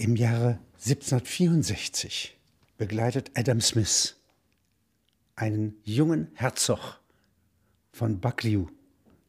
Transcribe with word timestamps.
Im 0.00 0.16
Jahre 0.16 0.58
1764 0.78 2.34
begleitet 2.78 3.32
Adam 3.34 3.60
Smith 3.60 4.16
einen 5.36 5.76
jungen 5.84 6.28
Herzog 6.32 7.00
von 7.92 8.18
Buccleuch, 8.18 8.68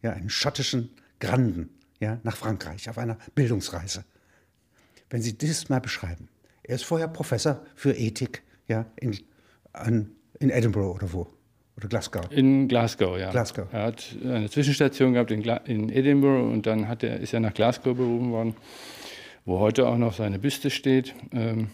ja, 0.01 0.13
einen 0.13 0.29
schottischen 0.29 0.91
Granden, 1.19 1.71
ja, 1.99 2.21
nach 2.23 2.37
Frankreich 2.37 2.89
auf 2.89 2.97
einer 2.97 3.17
Bildungsreise. 3.35 4.05
Wenn 5.09 5.21
Sie 5.21 5.37
das 5.37 5.67
mal 5.67 5.81
beschreiben. 5.81 6.29
Er 6.63 6.75
ist 6.75 6.85
vorher 6.85 7.09
Professor 7.09 7.65
für 7.75 7.91
Ethik, 7.91 8.41
ja, 8.69 8.85
in, 8.95 9.19
an, 9.73 10.11
in 10.39 10.51
Edinburgh 10.51 10.95
oder 10.95 11.11
wo? 11.11 11.27
Oder 11.75 11.89
Glasgow? 11.89 12.31
In 12.31 12.69
Glasgow, 12.69 13.17
ja. 13.19 13.31
Glasgow. 13.31 13.67
Er 13.73 13.87
hat 13.87 14.15
eine 14.23 14.49
Zwischenstation 14.49 15.11
gehabt 15.11 15.31
in, 15.31 15.41
in 15.41 15.89
Edinburgh 15.89 16.49
und 16.49 16.65
dann 16.65 16.87
hat 16.87 17.03
er, 17.03 17.19
ist 17.19 17.33
er 17.33 17.41
nach 17.41 17.53
Glasgow 17.53 17.93
berufen 17.93 18.31
worden, 18.31 18.55
wo 19.45 19.59
heute 19.59 19.87
auch 19.87 19.97
noch 19.97 20.13
seine 20.13 20.39
Büste 20.39 20.69
steht. 20.69 21.13
Ähm, 21.31 21.69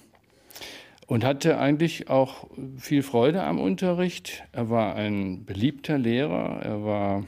und 1.08 1.24
hatte 1.24 1.58
eigentlich 1.58 2.10
auch 2.10 2.48
viel 2.78 3.02
Freude 3.02 3.42
am 3.44 3.60
Unterricht. 3.60 4.44
Er 4.52 4.70
war 4.70 4.96
ein 4.96 5.46
beliebter 5.46 5.98
Lehrer. 5.98 6.60
Er 6.62 6.84
war 6.84 7.24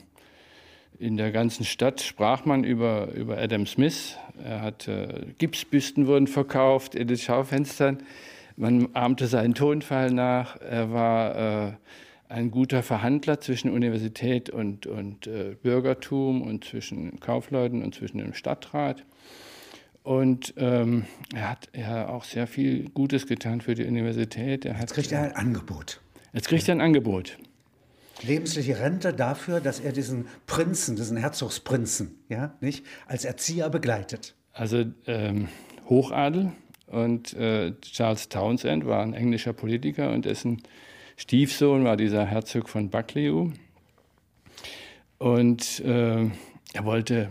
in 0.99 1.15
der 1.15 1.31
ganzen 1.31 1.63
Stadt 1.63 2.01
sprach 2.01 2.43
man 2.43 2.65
über, 2.65 3.13
über 3.13 3.37
Adam 3.37 3.65
Smith. 3.65 4.17
Er 4.43 4.61
hatte 4.61 5.27
Gipsbüsten 5.37 6.07
wurden 6.07 6.27
verkauft 6.27 6.93
in 6.93 7.07
den 7.07 7.17
Schaufenstern. 7.17 8.03
Man 8.57 8.89
ahmte 8.93 9.27
seinen 9.27 9.55
Tonfall 9.55 10.11
nach. 10.11 10.59
Er 10.59 10.91
war 10.91 11.69
äh, 11.69 11.71
ein 12.27 12.51
guter 12.51 12.83
Verhandler 12.83 13.39
zwischen 13.39 13.71
Universität 13.71 14.49
und, 14.49 14.87
und 14.87 15.25
äh, 15.25 15.55
Bürgertum 15.63 16.41
und 16.41 16.65
zwischen 16.65 17.21
Kaufleuten 17.21 17.81
und 17.81 17.95
zwischen 17.95 18.17
dem 18.17 18.33
Stadtrat. 18.33 19.05
Und 20.09 20.55
ähm, 20.57 21.05
er 21.35 21.51
hat 21.51 21.69
ja 21.77 22.09
auch 22.09 22.23
sehr 22.23 22.47
viel 22.47 22.89
Gutes 22.89 23.27
getan 23.27 23.61
für 23.61 23.75
die 23.75 23.85
Universität. 23.85 24.65
Er 24.65 24.75
Jetzt 24.79 24.95
kriegt 24.95 25.11
er 25.11 25.21
ein 25.21 25.33
Angebot. 25.33 26.01
Jetzt 26.33 26.47
kriegt 26.47 26.67
er 26.67 26.73
ein 26.73 26.81
Angebot. 26.81 27.37
Lebensliche 28.23 28.79
Rente 28.79 29.13
dafür, 29.13 29.59
dass 29.59 29.79
er 29.79 29.91
diesen 29.91 30.25
Prinzen, 30.47 30.95
diesen 30.95 31.15
Herzogsprinzen, 31.15 32.15
ja, 32.27 32.55
nicht, 32.59 32.87
als 33.05 33.23
Erzieher 33.23 33.69
begleitet. 33.69 34.33
Also 34.51 34.83
ähm, 35.05 35.47
Hochadel 35.87 36.53
und 36.87 37.33
äh, 37.35 37.79
Charles 37.81 38.29
Townsend 38.29 38.87
war 38.87 39.03
ein 39.03 39.13
englischer 39.13 39.53
Politiker 39.53 40.11
und 40.11 40.25
dessen 40.25 40.63
Stiefsohn 41.17 41.83
war 41.83 41.97
dieser 41.97 42.25
Herzog 42.25 42.67
von 42.67 42.89
Buccleuch. 42.89 43.51
Und 45.19 45.81
äh, 45.81 46.23
er 46.73 46.85
wollte 46.85 47.29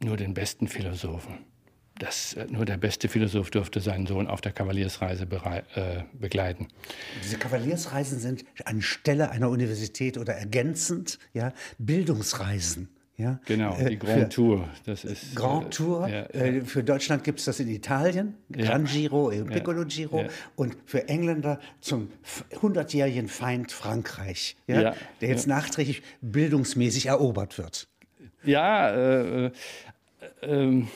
nur 0.00 0.18
den 0.18 0.34
besten 0.34 0.68
Philosophen 0.68 1.47
das, 1.98 2.34
äh, 2.34 2.46
nur 2.50 2.64
der 2.64 2.76
beste 2.76 3.08
Philosoph 3.08 3.50
durfte 3.50 3.80
seinen 3.80 4.06
Sohn 4.06 4.26
auf 4.26 4.40
der 4.40 4.52
Kavaliersreise 4.52 5.24
äh, 5.24 6.02
begleiten. 6.12 6.68
Diese 7.22 7.38
Kavaliersreisen 7.38 8.18
sind 8.18 8.44
anstelle 8.64 9.30
einer 9.30 9.50
Universität 9.50 10.18
oder 10.18 10.34
ergänzend 10.34 11.18
ja, 11.32 11.52
Bildungsreisen. 11.78 12.88
Ja, 13.16 13.40
genau, 13.46 13.76
die 13.76 13.94
äh, 13.94 13.96
Grand 13.96 14.20
für, 14.20 14.28
Tour. 14.28 14.68
Das 14.86 15.04
ist, 15.04 15.34
Grand 15.34 15.66
äh, 15.66 15.70
Tour. 15.70 16.08
Ja, 16.08 16.28
ja. 16.32 16.64
Für 16.64 16.84
Deutschland 16.84 17.24
gibt 17.24 17.40
es 17.40 17.46
das 17.46 17.58
in 17.58 17.68
Italien, 17.68 18.34
Gran 18.48 18.84
Giro, 18.84 19.30
Piccolo 19.30 19.84
Giro. 19.86 20.24
Und 20.54 20.76
für 20.86 21.08
Engländer 21.08 21.58
zum 21.80 22.12
100-jährigen 22.62 23.26
Feind 23.26 23.72
Frankreich, 23.72 24.56
ja, 24.68 24.94
der 25.20 25.28
jetzt 25.28 25.48
nachträglich 25.48 26.02
bildungsmäßig 26.20 27.06
erobert 27.06 27.58
wird. 27.58 27.88
Ja, 28.44 28.88
äh, 28.90 29.46
äh, 29.46 29.50
ähm, 30.42 30.86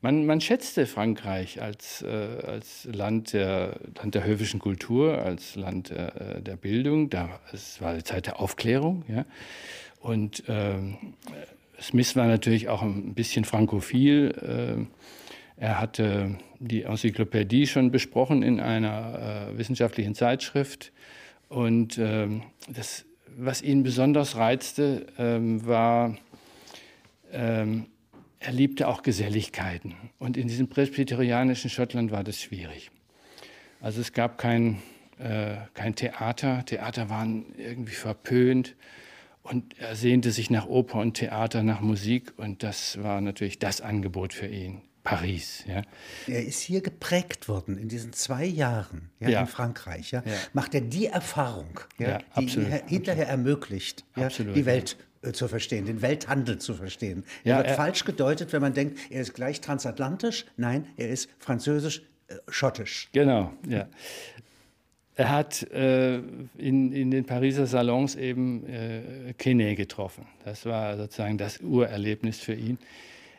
man, 0.00 0.26
man 0.26 0.40
schätzte 0.40 0.86
Frankreich 0.86 1.60
als, 1.60 2.02
äh, 2.02 2.06
als 2.46 2.88
Land, 2.90 3.32
der, 3.32 3.78
Land 3.96 4.14
der 4.14 4.24
höfischen 4.24 4.60
Kultur, 4.60 5.18
als 5.18 5.56
Land 5.56 5.90
äh, 5.90 6.40
der 6.40 6.56
Bildung. 6.56 7.10
Da, 7.10 7.40
es 7.52 7.80
war 7.80 7.94
die 7.94 8.04
Zeit 8.04 8.26
der 8.26 8.40
Aufklärung. 8.40 9.04
Ja? 9.08 9.24
Und 10.00 10.44
ähm, 10.48 10.96
Smith 11.80 12.16
war 12.16 12.26
natürlich 12.26 12.68
auch 12.68 12.82
ein 12.82 13.14
bisschen 13.14 13.44
frankophil. 13.44 14.86
Äh, 15.58 15.62
er 15.62 15.78
hatte 15.78 16.38
die 16.58 16.82
Enzyklopädie 16.82 17.66
schon 17.66 17.90
besprochen 17.90 18.42
in 18.42 18.60
einer 18.60 19.50
äh, 19.50 19.58
wissenschaftlichen 19.58 20.14
Zeitschrift. 20.14 20.92
Und 21.50 21.98
ähm, 21.98 22.44
das, 22.68 23.04
was 23.36 23.60
ihn 23.60 23.82
besonders 23.82 24.36
reizte, 24.36 25.06
ähm, 25.18 25.66
war, 25.66 26.16
ähm, 27.32 27.86
er 28.40 28.52
liebte 28.52 28.88
auch 28.88 29.02
Geselligkeiten. 29.02 29.94
Und 30.18 30.36
in 30.36 30.48
diesem 30.48 30.68
presbyterianischen 30.68 31.70
Schottland 31.70 32.10
war 32.10 32.24
das 32.24 32.40
schwierig. 32.40 32.90
Also 33.80 34.00
es 34.00 34.12
gab 34.12 34.38
kein, 34.38 34.82
äh, 35.18 35.56
kein 35.74 35.94
Theater. 35.94 36.64
Theater 36.64 37.10
waren 37.10 37.54
irgendwie 37.56 37.94
verpönt. 37.94 38.76
Und 39.42 39.78
er 39.78 39.94
sehnte 39.94 40.32
sich 40.32 40.50
nach 40.50 40.66
Oper 40.66 41.00
und 41.00 41.14
Theater, 41.14 41.62
nach 41.62 41.80
Musik. 41.80 42.32
Und 42.38 42.62
das 42.62 43.02
war 43.02 43.20
natürlich 43.20 43.58
das 43.58 43.82
Angebot 43.82 44.32
für 44.32 44.46
ihn. 44.46 44.82
Paris. 45.02 45.64
Ja. 45.66 45.82
Er 46.26 46.44
ist 46.44 46.60
hier 46.60 46.82
geprägt 46.82 47.48
worden 47.48 47.78
in 47.78 47.88
diesen 47.88 48.12
zwei 48.12 48.44
Jahren 48.44 49.10
ja, 49.18 49.30
ja. 49.30 49.40
in 49.40 49.46
Frankreich. 49.46 50.10
Ja, 50.10 50.22
Macht 50.52 50.74
er 50.74 50.82
die 50.82 51.06
Erfahrung, 51.06 51.80
die 51.98 52.04
absolut, 52.04 52.68
hinterher 52.86 53.24
absolut. 53.24 53.48
ermöglicht, 53.48 54.04
absolut, 54.14 54.54
die 54.54 54.66
Welt 54.66 54.98
zu 55.32 55.48
verstehen, 55.48 55.86
den 55.86 56.02
Welthandel 56.02 56.58
zu 56.58 56.74
verstehen. 56.74 57.24
Er 57.44 57.58
wird 57.58 57.70
falsch 57.72 58.04
gedeutet, 58.04 58.52
wenn 58.52 58.62
man 58.62 58.72
denkt, 58.72 58.98
er 59.10 59.20
ist 59.20 59.34
gleich 59.34 59.60
transatlantisch. 59.60 60.46
Nein, 60.56 60.86
er 60.96 61.10
ist 61.10 61.28
französisch-schottisch. 61.38 63.08
Äh, 63.12 63.18
genau, 63.18 63.52
ja. 63.68 63.86
Er 65.16 65.30
hat 65.30 65.70
äh, 65.72 66.16
in, 66.56 66.92
in 66.92 67.10
den 67.10 67.26
Pariser 67.26 67.66
Salons 67.66 68.16
eben 68.16 68.66
äh, 68.66 69.34
Kene 69.36 69.74
getroffen. 69.74 70.26
Das 70.46 70.64
war 70.64 70.96
sozusagen 70.96 71.36
das 71.36 71.60
Urerlebnis 71.60 72.40
für 72.40 72.54
ihn. 72.54 72.78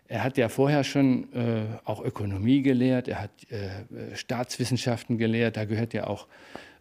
Er 0.08 0.24
hat 0.24 0.38
ja 0.38 0.50
vorher 0.50 0.84
schon 0.84 1.34
äh, 1.34 1.64
auch 1.86 2.04
Ökonomie 2.04 2.62
gelehrt, 2.62 3.08
er 3.08 3.24
hat 3.24 3.32
äh, 3.50 4.16
Staatswissenschaften 4.16 5.18
gelehrt, 5.18 5.58
da 5.58 5.66
gehört 5.66 5.94
ja 5.94 6.06
auch 6.06 6.28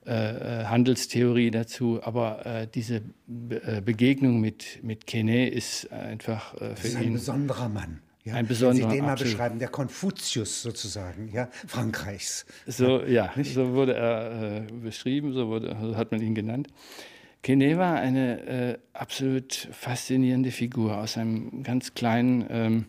äh, 0.06 0.62
äh 0.62 0.65
Handelstheorie 0.65 1.50
dazu, 1.50 2.00
aber 2.03 2.47
äh, 2.47 2.66
diese 2.72 3.03
Be 3.27 3.62
äh, 3.62 3.81
Begegnung 3.81 4.41
mit, 4.41 4.83
mit 4.83 5.06
Kene 5.06 5.49
ist 5.49 5.93
einfach 5.93 6.55
für 6.55 6.65
das 6.69 6.84
ist 6.84 6.97
ein 6.97 7.03
ihn 7.03 7.09
ein 7.09 7.12
besonderer 7.15 7.69
Mann. 7.69 8.00
Ja, 8.22 8.34
ein 8.34 8.47
besonderer, 8.47 8.84
Wenn 8.84 8.91
Sie 8.91 8.97
den 8.97 9.05
mal 9.06 9.12
absolut. 9.12 9.33
beschreiben, 9.33 9.59
der 9.59 9.69
Konfuzius 9.69 10.61
sozusagen, 10.61 11.31
ja, 11.33 11.49
Frankreichs. 11.66 12.44
So, 12.66 13.00
ja, 13.00 13.33
ja 13.34 13.44
so 13.44 13.72
wurde 13.72 13.94
er 13.94 14.66
beschrieben, 14.83 15.33
so, 15.33 15.49
wurde, 15.49 15.75
so 15.81 15.97
hat 15.97 16.12
man 16.12 16.21
ihn 16.21 16.34
genannt. 16.34 16.69
Kene 17.43 17.78
war 17.78 17.97
eine 17.97 18.47
äh, 18.47 18.78
absolut 18.93 19.69
faszinierende 19.72 20.50
Figur 20.50 20.99
aus 20.99 21.17
einem 21.17 21.62
ganz 21.62 21.94
kleinen 21.94 22.44
ähm, 22.50 22.84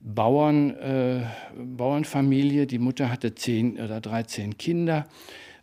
Bauern, 0.00 0.70
äh, 0.76 1.22
Bauernfamilie. 1.54 2.66
Die 2.66 2.78
Mutter 2.78 3.10
hatte 3.10 3.34
zehn 3.34 3.78
oder 3.78 4.00
dreizehn 4.00 4.56
Kinder. 4.56 5.06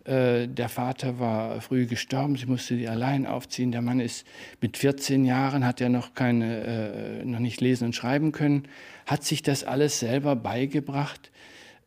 Äh, 0.06 0.50
der 0.50 0.68
Vater 0.68 1.18
war 1.19 1.62
früh 1.62 1.86
gestorben, 1.86 2.36
sie 2.36 2.46
musste 2.46 2.75
die 2.75 2.90
allein 2.90 3.25
aufziehen. 3.25 3.72
Der 3.72 3.81
Mann 3.81 4.02
ist 4.02 4.25
mit 4.59 4.75
14 4.78 5.24
Jahren, 5.24 5.66
hat 5.66 5.80
er 5.80 5.90
noch, 5.90 6.14
keine, 6.14 7.22
äh, 7.22 7.25
noch 7.25 7.40
nicht 7.40 7.62
lesen 7.62 7.86
und 7.86 7.96
schreiben 7.96 8.34
können, 8.34 8.68
hat 9.06 9.24
sich 9.24 9.44
das 9.44 9.63
alles 9.63 10.00
selber 10.00 10.36
beigebracht. 10.36 11.31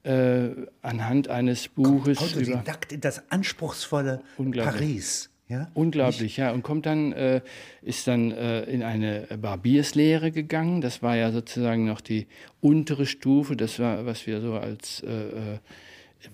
Äh, 0.03 0.51
anhand 0.83 1.29
eines 1.29 1.69
Buches. 1.69 2.19
Autodidakt 2.19 2.93
in 2.93 3.01
das 3.01 3.31
anspruchsvolle 3.31 4.23
Paris. 4.37 5.31
Ja? 5.49 5.69
Unglaublich, 5.75 6.37
ja. 6.37 6.53
Und 6.53 6.63
kommt 6.63 6.87
dann, 6.87 7.13
äh, 7.13 7.41
ist 7.83 8.07
dann 8.07 8.31
äh, 8.31 8.63
in 8.63 8.83
eine 8.83 9.27
Barbierslehre 9.41 10.31
gegangen. 10.31 10.81
Das 10.81 11.03
war 11.03 11.17
ja 11.17 11.33
sozusagen 11.33 11.87
noch 11.87 12.01
die 12.01 12.29
untere 12.61 13.05
Stufe. 13.05 13.57
Das 13.57 13.79
war, 13.79 14.07
was 14.07 14.27
wir 14.27 14.41
so 14.41 14.55
als, 14.55 15.03
äh 15.03 15.59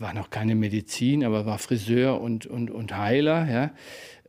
war 0.00 0.14
noch 0.14 0.30
keine 0.30 0.54
Medizin, 0.54 1.24
aber 1.24 1.46
war 1.46 1.58
Friseur 1.58 2.20
und, 2.20 2.46
und, 2.46 2.70
und 2.70 2.96
Heiler, 2.96 3.50
ja. 3.50 3.70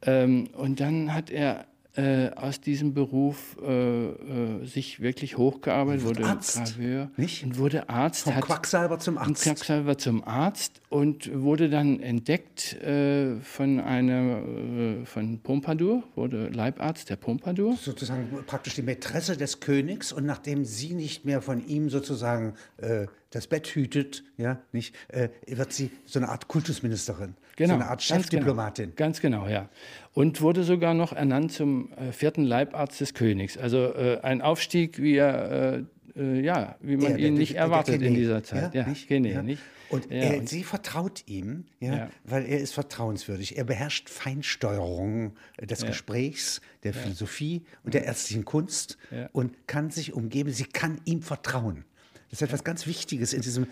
Ähm, 0.05 0.49
und 0.53 0.79
dann 0.79 1.13
hat 1.13 1.29
er 1.29 1.65
äh, 1.95 2.31
aus 2.31 2.59
diesem 2.59 2.95
Beruf 2.95 3.55
äh, 3.61 4.05
äh, 4.07 4.65
sich 4.65 4.99
wirklich 4.99 5.37
hochgearbeitet, 5.37 6.05
wurde 6.05 6.25
Arzt, 6.25 6.55
Graveur 6.55 7.11
nicht? 7.17 7.43
und 7.43 7.59
wurde 7.59 7.87
Arzt. 7.87 8.23
Vom 8.23 8.39
Quacksalber 8.39 8.97
zum 8.97 9.19
Arzt. 9.19 9.43
Quacksalber 9.43 9.97
zum 9.99 10.23
Arzt 10.23 10.81
und 10.89 11.29
wurde 11.31 11.69
dann 11.69 11.99
entdeckt 11.99 12.73
äh, 12.81 13.39
von 13.41 13.79
einer, 13.79 14.41
äh, 14.41 15.05
von 15.05 15.39
Pompadour, 15.41 16.01
wurde 16.15 16.47
Leibarzt 16.47 17.11
der 17.11 17.17
Pompadour. 17.17 17.77
Sozusagen 17.79 18.27
praktisch 18.47 18.73
die 18.73 18.81
Mätresse 18.81 19.37
des 19.37 19.59
Königs 19.59 20.11
und 20.11 20.25
nachdem 20.25 20.65
sie 20.65 20.95
nicht 20.95 21.25
mehr 21.25 21.43
von 21.43 21.63
ihm 21.67 21.91
sozusagen 21.91 22.55
äh, 22.77 23.05
das 23.33 23.47
Bett 23.47 23.67
hütet, 23.67 24.23
ja, 24.37 24.61
nicht, 24.71 24.95
äh, 25.07 25.29
wird 25.47 25.73
sie 25.73 25.89
so 26.05 26.19
eine 26.19 26.29
Art 26.29 26.47
Kultusministerin, 26.47 27.33
genau, 27.55 27.73
so 27.73 27.79
eine 27.79 27.89
Art 27.89 28.03
Chefdiplomatin. 28.03 28.93
Ganz 28.95 29.21
genau, 29.21 29.41
ganz 29.41 29.47
genau, 29.47 29.63
ja. 29.63 29.69
Und 30.13 30.41
wurde 30.41 30.63
sogar 30.63 30.93
noch 30.93 31.13
ernannt 31.13 31.51
zum 31.51 31.91
äh, 31.93 32.11
vierten 32.11 32.43
Leibarzt 32.43 33.01
des 33.01 33.15
Königs. 33.15 33.57
Also 33.57 33.93
äh, 33.95 34.19
ein 34.21 34.41
Aufstieg, 34.41 35.01
wie 35.01 35.15
er 35.15 35.83
äh, 36.15 36.41
ja, 36.41 36.75
wie 36.81 36.95
man 36.97 37.17
der, 37.17 37.27
ihn 37.27 37.33
nicht 37.33 37.55
erwartet 37.55 38.03
in 38.03 38.13
dieser 38.13 38.43
Zeit. 38.43 38.75
Ja, 38.75 38.87
nicht? 38.87 39.07
Kene, 39.07 39.31
ja. 39.31 39.41
nicht? 39.41 39.63
Und, 39.89 40.11
ja, 40.11 40.17
er, 40.17 40.39
und 40.39 40.47
sie 40.47 40.63
vertraut 40.63 41.23
ihm, 41.25 41.65
ja, 41.79 41.95
ja, 41.95 42.09
weil 42.23 42.45
er 42.45 42.59
ist 42.59 42.73
vertrauenswürdig. 42.73 43.57
Er 43.57 43.63
beherrscht 43.63 44.09
Feinsteuerung 44.09 45.33
des 45.59 45.81
ja. 45.81 45.87
Gesprächs, 45.87 46.61
der 46.83 46.93
Philosophie 46.93 47.63
und 47.83 47.95
der 47.95 48.05
ärztlichen 48.05 48.45
Kunst 48.45 48.97
und 49.31 49.67
kann 49.67 49.89
sich 49.89 50.13
umgeben. 50.13 50.51
Sie 50.51 50.65
kann 50.65 51.01
ihm 51.05 51.23
vertrauen. 51.23 51.85
Das 52.33 52.41
ist 52.41 52.47
etwas 52.47 52.63
ganz 52.63 52.87
Wichtiges 52.87 53.31
in 53.31 53.41
diesem 53.41 53.67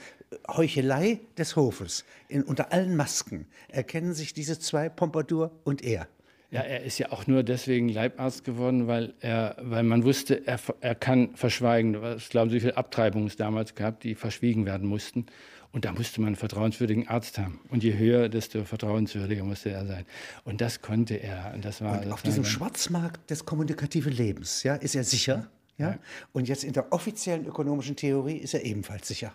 Heuchelei 0.48 1.20
des 1.36 1.56
Hofes. 1.56 2.06
In, 2.28 2.44
unter 2.44 2.72
allen 2.72 2.96
Masken 2.96 3.48
erkennen 3.70 4.14
sich 4.14 4.36
diese 4.36 4.60
zwei, 4.60 4.88
Pompadour 4.88 5.50
und 5.64 5.84
er. 5.84 6.08
Ja, 6.52 6.62
er 6.62 6.84
ist 6.84 7.00
ja 7.00 7.12
auch 7.12 7.26
nur 7.26 7.42
deswegen 7.42 7.90
Leibarzt 7.90 8.44
geworden, 8.44 8.86
weil, 8.86 9.16
er, 9.20 9.56
weil 9.62 9.82
man 9.82 10.04
wusste, 10.04 10.46
er, 10.46 10.60
er 10.80 10.94
kann 10.94 11.36
verschweigen. 11.36 12.04
Was 12.04 12.30
glauben 12.30 12.52
Sie, 12.52 12.58
wie 12.58 12.60
viele 12.60 12.78
Abtreibungen 12.78 13.26
es 13.26 13.36
damals 13.36 13.74
gab, 13.74 14.00
die 14.02 14.14
verschwiegen 14.14 14.68
werden 14.68 14.88
mussten? 14.88 15.26
Und 15.72 15.86
da 15.86 15.92
musste 15.92 16.22
man 16.22 16.28
einen 16.28 16.36
vertrauenswürdigen 16.36 17.08
Arzt 17.08 17.40
haben. 17.40 17.62
Und 17.70 17.84
je 17.84 17.98
höher, 17.98 18.30
desto 18.30 18.64
vertrauenswürdiger 18.64 19.44
musste 19.44 19.72
er 19.72 19.88
sein. 19.88 20.06
Und 20.44 20.62
das 20.62 20.84
konnte 20.84 21.16
er. 21.16 21.52
Und, 21.56 21.66
das 21.66 21.82
war, 21.82 22.04
und 22.04 22.12
auf 22.12 22.22
diesem 22.22 22.46
Schwarzmarkt 22.46 23.28
des 23.32 23.44
kommunikativen 23.44 24.14
Lebens 24.14 24.62
ja, 24.62 24.76
ist 24.76 24.94
er 24.94 25.04
sicher. 25.04 25.50
Ja? 25.82 26.00
Und 26.34 26.48
jetzt 26.48 26.64
in 26.64 26.74
der 26.74 26.92
offiziellen 26.94 27.46
ökonomischen 27.46 27.96
Theorie 27.96 28.38
ist 28.38 28.54
er 28.54 28.64
ebenfalls 28.64 29.08
sicher. 29.08 29.34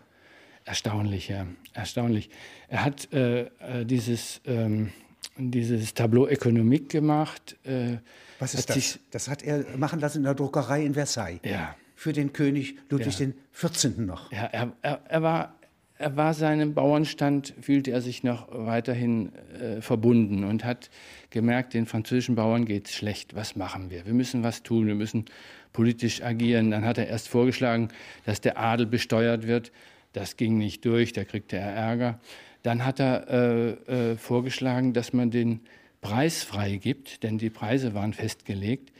Erstaunlich, 0.65 1.29
ja. 1.29 1.47
Erstaunlich. 1.75 2.31
Er 2.69 2.85
hat 2.85 3.13
äh, 3.13 3.43
äh 3.43 3.85
dieses... 3.85 4.41
Ähm, 4.47 4.93
dieses 5.39 5.95
Tableau 5.95 6.27
Ökonomik 6.27 6.89
gemacht. 6.89 7.57
Äh, 7.65 7.99
Was 8.39 8.55
ist 8.55 8.71
das? 8.71 8.99
Das 9.11 9.29
hat 9.29 9.43
er 9.43 9.65
machen 9.77 10.01
lassen 10.01 10.19
in 10.19 10.25
der 10.25 10.35
Druckerei 10.35 10.85
in 10.85 10.95
Versailles. 10.95 11.41
Ja. 11.45 11.77
Für 11.95 12.13
den 12.13 12.33
König 12.33 12.77
Ludwig 12.91 13.19
ja. 13.19 13.27
XIV. 13.53 13.99
noch. 13.99 14.31
Ja, 14.31 14.45
er, 14.45 14.73
er, 14.83 15.01
er, 15.09 15.23
war, 15.23 15.55
er 15.99 16.17
war 16.17 16.35
seinem 16.35 16.75
Bauernstand, 16.75 17.55
fühlte 17.61 17.91
er 17.91 18.03
sich 18.03 18.23
noch 18.23 18.49
weiterhin 18.51 19.33
äh, 19.35 19.81
verbunden 19.81 20.45
und 20.45 20.65
hat 20.65 20.91
gemerkt, 21.31 21.73
den 21.75 21.87
französischen 21.87 22.35
Bauern 22.35 22.67
geht 22.67 22.89
es 22.89 22.95
schlecht. 22.95 23.35
Was 23.35 23.57
machen 23.57 23.91
wir? 23.91 24.05
Wir 24.05 24.15
müssen 24.15 24.43
was 24.43 24.63
tun, 24.63 24.87
wir 24.87 24.95
müssen 24.95 25.25
politisch 25.77 26.23
agieren. 26.23 26.71
Dann 26.71 26.87
hat 26.87 26.97
er 26.97 27.07
erst 27.07 27.29
vorgeschlagen, 27.29 27.89
dass 28.25 28.41
der 28.41 28.59
Adel 28.59 28.87
besteuert 28.87 29.47
wird. 29.47 29.73
Das 30.15 30.39
ging 30.39 30.57
nicht 30.57 30.87
durch, 30.87 31.13
da 31.13 31.25
kriegte 31.25 31.59
er 31.59 31.71
Ärger. 31.71 32.19
Dann 32.63 32.87
hat 32.87 32.99
er 32.99 33.29
äh, 33.29 34.13
äh, 34.13 34.17
vorgeschlagen, 34.17 34.95
dass 34.95 35.13
man 35.13 35.31
den 35.31 35.61
Preis 36.01 36.43
freigibt, 36.43 37.23
denn 37.23 37.37
die 37.37 37.51
Preise 37.51 37.93
waren 37.93 38.15
festgelegt. 38.15 38.91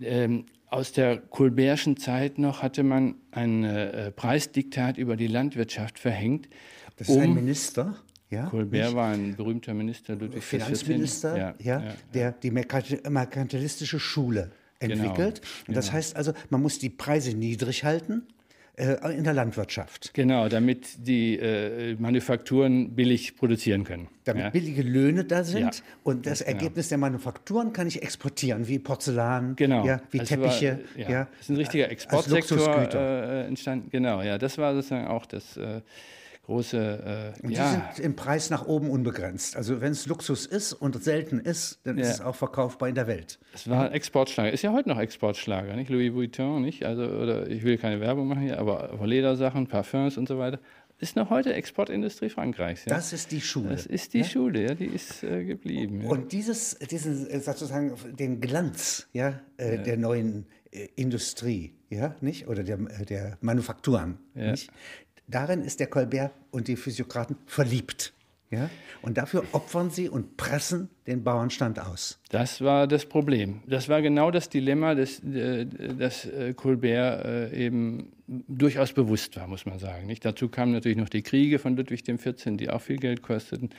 Ähm, 0.00 0.46
aus 0.68 0.92
der 0.92 1.18
Colbertschen 1.18 1.98
Zeit 1.98 2.38
noch 2.38 2.62
hatte 2.62 2.82
man 2.82 3.16
ein 3.30 3.64
äh, 3.64 4.10
Preisdiktat 4.10 4.96
über 4.96 5.16
die 5.16 5.26
Landwirtschaft 5.26 5.98
verhängt. 5.98 6.48
Das 6.96 7.10
ist 7.10 7.16
um, 7.16 7.22
ein 7.22 7.34
Minister? 7.34 7.94
Ja, 8.30 8.46
Colbert 8.46 8.86
nicht? 8.86 8.94
war 8.94 9.12
ein 9.12 9.36
berühmter 9.36 9.74
Minister, 9.74 10.16
Ludwig 10.16 10.42
Finanzminister, 10.42 11.36
ja, 11.36 11.54
ja, 11.58 11.94
der 12.14 12.32
die 12.32 12.50
merkantilistische 12.50 14.00
Schule 14.00 14.50
entwickelt. 14.82 15.40
Genau, 15.40 15.68
Und 15.68 15.76
das 15.76 15.86
genau. 15.86 15.96
heißt 15.98 16.16
also, 16.16 16.32
man 16.50 16.62
muss 16.62 16.78
die 16.78 16.90
Preise 16.90 17.34
niedrig 17.36 17.84
halten 17.84 18.26
äh, 18.76 18.96
in 19.14 19.24
der 19.24 19.34
Landwirtschaft. 19.34 20.14
Genau, 20.14 20.48
damit 20.48 21.06
die 21.06 21.38
äh, 21.38 21.94
Manufakturen 21.98 22.94
billig 22.94 23.36
produzieren 23.36 23.84
können. 23.84 24.08
Damit 24.24 24.44
ja. 24.44 24.50
billige 24.50 24.82
Löhne 24.82 25.24
da 25.24 25.44
sind 25.44 25.76
ja. 25.76 25.82
und 26.04 26.26
das, 26.26 26.38
genau. 26.38 26.52
Ergebnis 26.52 26.88
der 26.88 26.98
Manufakturen 26.98 27.72
kann 27.72 27.86
ich 27.86 28.02
exportieren, 28.02 28.68
wie 28.68 28.78
Porzellan, 28.78 29.56
genau. 29.56 29.84
ja, 29.84 30.00
wie 30.10 30.20
also 30.20 30.34
Teppiche. 30.34 30.80
War, 30.96 31.10
ja. 31.10 31.24
Das 31.24 31.40
ist 31.42 31.48
ein 31.50 31.56
richtiger 31.56 31.90
Exportsektor 31.90 32.94
äh, 32.94 33.46
entstanden. 33.46 33.90
Genau, 33.90 34.22
ja, 34.22 34.38
das 34.38 34.56
war 34.56 34.74
sozusagen 34.74 35.06
auch 35.06 35.26
das 35.26 35.56
äh, 35.58 35.82
große. 36.52 37.32
Äh, 37.38 37.42
und 37.42 37.50
die 37.50 37.54
ja. 37.54 37.90
sind 37.94 38.04
im 38.04 38.16
Preis 38.16 38.50
nach 38.50 38.66
oben 38.66 38.90
unbegrenzt. 38.90 39.56
Also 39.56 39.80
wenn 39.80 39.92
es 39.92 40.06
Luxus 40.06 40.46
ist 40.46 40.72
und 40.72 41.02
selten 41.02 41.38
ist, 41.38 41.80
dann 41.84 41.98
ja. 41.98 42.04
ist 42.04 42.10
es 42.14 42.20
auch 42.20 42.36
verkaufbar 42.36 42.88
in 42.88 42.94
der 42.94 43.06
Welt. 43.06 43.38
Es 43.54 43.68
war 43.68 43.92
Exportschlager. 43.92 44.52
Ist 44.52 44.62
ja 44.62 44.72
heute 44.72 44.88
noch 44.88 44.98
Exportschlager, 44.98 45.74
nicht? 45.74 45.90
Louis 45.90 46.12
Vuitton, 46.12 46.62
nicht? 46.62 46.84
Also, 46.84 47.04
oder 47.04 47.48
ich 47.48 47.62
will 47.64 47.78
keine 47.78 48.00
Werbung 48.00 48.28
machen 48.28 48.42
hier, 48.42 48.58
aber, 48.58 48.98
Ledersachen, 49.02 49.66
Parfums 49.66 50.16
und 50.16 50.28
so 50.28 50.38
weiter. 50.38 50.60
Ist 50.98 51.16
noch 51.16 51.30
heute 51.30 51.52
Exportindustrie 51.54 52.28
Frankreichs. 52.28 52.84
Ja? 52.84 52.94
Das 52.94 53.12
ist 53.12 53.32
die 53.32 53.40
Schule. 53.40 53.70
Das 53.70 53.86
ist 53.86 54.14
die 54.14 54.18
ja? 54.18 54.24
Schule, 54.24 54.62
ja, 54.62 54.74
die 54.74 54.86
ist 54.86 55.24
äh, 55.24 55.44
geblieben. 55.44 56.02
Ja. 56.02 56.10
Und 56.10 56.30
dieses, 56.30 56.78
diesen 56.78 57.26
äh, 57.28 57.40
sozusagen 57.40 57.96
den 58.16 58.40
Glanz 58.40 59.08
ja, 59.12 59.40
äh, 59.56 59.78
der 59.78 59.96
neuen 59.96 60.46
äh, 60.70 60.86
Industrie, 60.94 61.74
ja, 61.90 62.14
nicht? 62.20 62.46
Oder 62.46 62.62
der, 62.62 62.78
äh, 62.78 63.04
der 63.04 63.36
Manufakturen, 63.40 64.18
nicht? 64.34 64.70
Darin 65.32 65.62
ist 65.62 65.80
der 65.80 65.88
Colbert 65.88 66.30
und 66.50 66.68
die 66.68 66.76
Physiokraten 66.76 67.36
verliebt. 67.46 68.12
Ja? 68.50 68.68
Und 69.00 69.16
dafür 69.16 69.44
opfern 69.52 69.90
sie 69.90 70.08
und 70.08 70.36
pressen 70.36 70.90
den 71.06 71.24
Bauernstand 71.24 71.80
aus. 71.80 72.20
Das 72.28 72.60
war 72.60 72.86
das 72.86 73.06
Problem. 73.06 73.62
Das 73.66 73.88
war 73.88 74.02
genau 74.02 74.30
das 74.30 74.50
Dilemma, 74.50 74.94
das, 74.94 75.20
äh, 75.20 75.66
das 75.66 76.26
äh, 76.26 76.52
Colbert 76.52 77.24
äh, 77.24 77.64
eben 77.66 78.12
durchaus 78.26 78.92
bewusst 78.92 79.36
war, 79.36 79.48
muss 79.48 79.64
man 79.66 79.78
sagen. 79.78 80.14
Dazu 80.20 80.48
kamen 80.48 80.72
natürlich 80.72 80.98
noch 80.98 81.08
die 81.08 81.22
Kriege 81.22 81.58
von 81.58 81.76
Ludwig 81.76 82.04
XIV., 82.04 82.56
die 82.58 82.70
auch 82.70 82.82
viel 82.82 82.98
Geld 82.98 83.22
kosteten. 83.22 83.70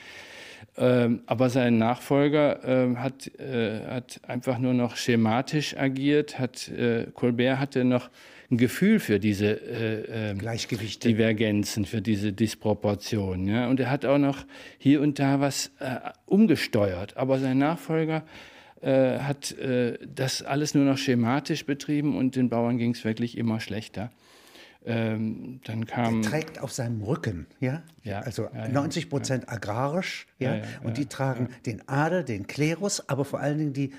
Ähm, 0.78 1.22
aber 1.26 1.50
sein 1.50 1.78
Nachfolger 1.78 2.64
ähm, 2.64 3.02
hat, 3.02 3.32
hat 3.40 4.22
einfach 4.28 4.58
nur 4.60 4.74
noch 4.74 4.96
schematisch 4.96 5.78
agiert. 5.78 6.40
Hat, 6.40 6.72
Colbert 7.14 7.60
hatte 7.60 7.84
noch 7.84 8.10
ein 8.54 8.58
Gefühl 8.58 9.00
für 9.00 9.20
diese 9.20 9.48
äh, 9.48 10.32
äh, 10.32 10.36
Gleichgewichte. 10.36 11.08
Divergenzen, 11.10 11.86
für 11.86 12.02
diese 12.02 12.34
Disproportionen. 12.34 13.48
Ja? 13.48 13.68
Und 13.68 13.80
er 13.80 13.90
hat 13.90 14.06
auch 14.06 14.18
noch 14.18 14.46
hier 14.78 15.02
und 15.02 15.20
da 15.20 15.40
was 15.40 15.72
äh, 15.80 15.98
umgesteuert. 16.26 17.18
Aber 17.18 17.40
sein 17.40 17.58
Nachfolger 17.58 18.24
äh, 18.82 19.20
hat 19.20 19.52
äh, 19.58 19.98
das 20.06 20.44
alles 20.44 20.76
nur 20.76 20.86
noch 20.86 20.98
schematisch 20.98 21.66
betrieben 21.66 22.16
und 22.16 22.36
den 22.36 22.50
Bauern 22.50 22.78
ging 22.78 22.92
es 22.92 23.04
wirklich 23.04 23.38
immer 23.38 23.60
schlechter. 23.60 24.12
Ähm, 24.86 25.62
dann 25.64 25.86
kam. 25.86 26.22
Er 26.22 26.30
trägt 26.30 26.60
auf 26.60 26.72
seinem 26.72 27.02
Rücken, 27.02 27.48
ja, 27.60 27.84
ja 28.04 28.20
also 28.20 28.50
ja, 28.54 28.68
90 28.68 29.10
Prozent 29.10 29.46
ja. 29.48 29.54
agrarisch, 29.54 30.28
ja, 30.40 30.62
und 30.84 30.98
die 30.98 31.06
tragen 31.06 31.50
den 31.66 31.88
Adel, 31.88 32.24
den 32.24 32.48
Klerus, 32.48 33.08
aber 33.08 33.24
vor 33.24 33.40
allen 33.40 33.58
Dingen 33.58 33.74
die 33.74 33.94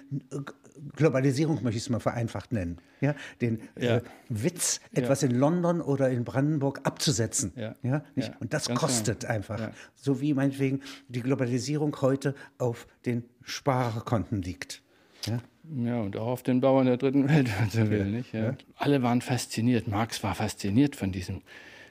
Globalisierung 0.96 1.62
möchte 1.62 1.78
ich 1.78 1.84
es 1.84 1.90
mal 1.90 2.00
vereinfacht 2.00 2.52
nennen, 2.52 2.78
ja, 3.00 3.14
den. 3.40 3.60
Äh, 3.76 4.02
Witz, 4.28 4.80
etwas 4.92 5.22
in 5.22 5.30
London 5.30 5.80
oder 5.80 6.10
in 6.10 6.24
Brandenburg 6.24 6.80
abzusetzen. 6.84 7.52
Ja. 7.56 8.04
Und 8.40 8.52
das 8.52 8.66
Ganz 8.66 8.80
kostet 8.80 9.20
genau. 9.20 9.32
einfach. 9.32 9.70
So 9.94 10.20
wie 10.20 10.34
meinetwegen 10.34 10.80
die 11.08 11.20
Globalisierung 11.20 11.96
heute 12.00 12.34
auf 12.58 12.86
den 13.06 13.24
Sparkonten 13.42 14.42
liegt. 14.42 14.82
Ja. 15.26 15.38
Ja, 15.84 16.00
und 16.00 16.16
auch 16.16 16.28
auf 16.28 16.42
den 16.42 16.60
Bauern 16.60 16.86
der 16.86 16.96
dritten 16.96 17.28
Welt, 17.28 17.48
wenn 17.58 17.70
so 17.70 17.90
will. 17.90 18.04
Nicht? 18.06 18.32
Ja. 18.32 18.56
Alle 18.76 19.02
waren 19.02 19.20
fasziniert. 19.20 19.88
Marx 19.88 20.22
war 20.22 20.34
fasziniert 20.34 20.96
von 20.96 21.12
diesem 21.12 21.42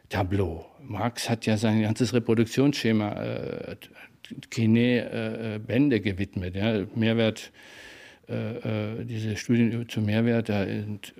Tableau. 0.10 0.66
Marx 0.82 1.30
hat 1.30 1.46
ja 1.46 1.58
sein 1.58 1.82
ganzes 1.82 2.14
Reproduktionsschema 2.14 3.14
äh, 3.14 3.76
Kine-Bände 4.50 5.96
äh, 5.96 6.00
gewidmet. 6.00 6.56
Ja. 6.56 6.86
Mehrwert 6.96 7.52
äh, 8.30 9.00
äh, 9.00 9.06
diese 9.06 9.36
Studien 9.36 9.88
zu 9.90 10.02
Mehrwert, 10.02 10.50
da 10.50 10.66
sind 10.66 11.14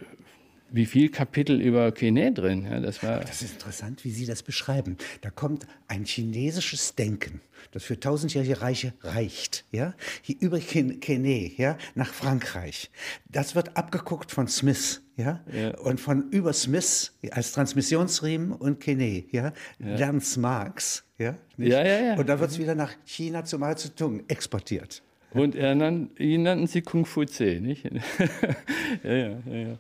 wie 0.74 0.88
viel 0.88 1.10
Kapitel 1.10 1.62
über 1.62 1.92
Kene 1.92 2.34
drin. 2.34 2.66
Ja, 2.66 2.80
das, 2.80 3.04
war 3.04 3.20
das 3.20 3.44
ist 3.44 3.54
interessant, 3.54 4.04
wie 4.04 4.10
Sie 4.10 4.26
das 4.26 4.42
beschreiben. 4.42 4.98
Da 5.22 5.30
kommt 5.30 5.68
ein 5.88 6.04
chinesisches 6.04 6.96
Denken, 6.96 7.42
das 7.72 7.84
für 7.84 8.00
tausendjährige 8.00 8.60
Reiche 8.60 8.94
reicht, 9.02 9.66
ja, 9.72 9.94
hier 10.24 10.36
über 10.40 10.60
Kene, 10.60 11.52
ja, 11.58 11.78
nach 11.94 12.12
Frankreich. 12.12 12.90
Das 13.30 13.54
wird 13.54 13.78
abgeguckt 13.78 14.32
von 14.32 14.48
Smith, 14.48 15.04
ja, 15.16 15.42
ja. 15.54 15.78
und 15.78 16.02
von 16.02 16.32
über 16.32 16.54
Smith 16.54 17.14
als 17.30 17.52
Transmissionsriemen 17.52 18.52
und 18.52 18.80
Kene, 18.80 19.26
ja, 19.32 19.54
ja. 19.78 20.12
Marx, 20.38 21.04
ja, 21.20 21.36
ja, 21.58 21.86
ja, 21.86 22.00
ja. 22.00 22.16
Und 22.16 22.28
da 22.28 22.40
wird 22.40 22.50
es 22.50 22.58
wieder 22.58 22.74
nach 22.74 22.94
China 23.06 23.46
zu 23.46 23.60
Mao 23.60 23.76
Zedong 23.76 24.24
exportiert. 24.28 25.04
Und 25.34 25.56
er 25.56 25.76
nan, 25.76 26.12
ihn 26.18 26.44
nannten 26.44 26.68
sie 26.68 26.82
Kung 26.82 27.06
Fu 27.06 27.26
Tse, 27.26 27.60
nicht? 27.62 27.86
ja, 29.04 29.14
ja, 29.14 29.30
ja. 29.46 29.56
Ja, 29.56 29.78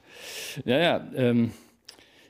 ja, 0.66 0.78
ja 0.80 1.12
ähm, 1.16 1.52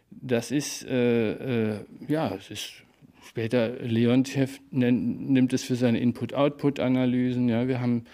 das 0.09 0.51
ist, 0.51 0.85
äh, 0.85 1.75
äh, 1.75 1.79
ja, 2.07 2.35
es 2.35 2.49
ist 2.51 2.83
später, 3.25 3.69
Leontjev 3.69 4.59
nimmt 4.71 5.53
es 5.53 5.63
für 5.63 5.75
seine 5.75 5.99
Input-Output-Analysen. 5.99 7.49
Ja, 7.49 7.67
wir 7.67 7.79
haben 7.79 8.05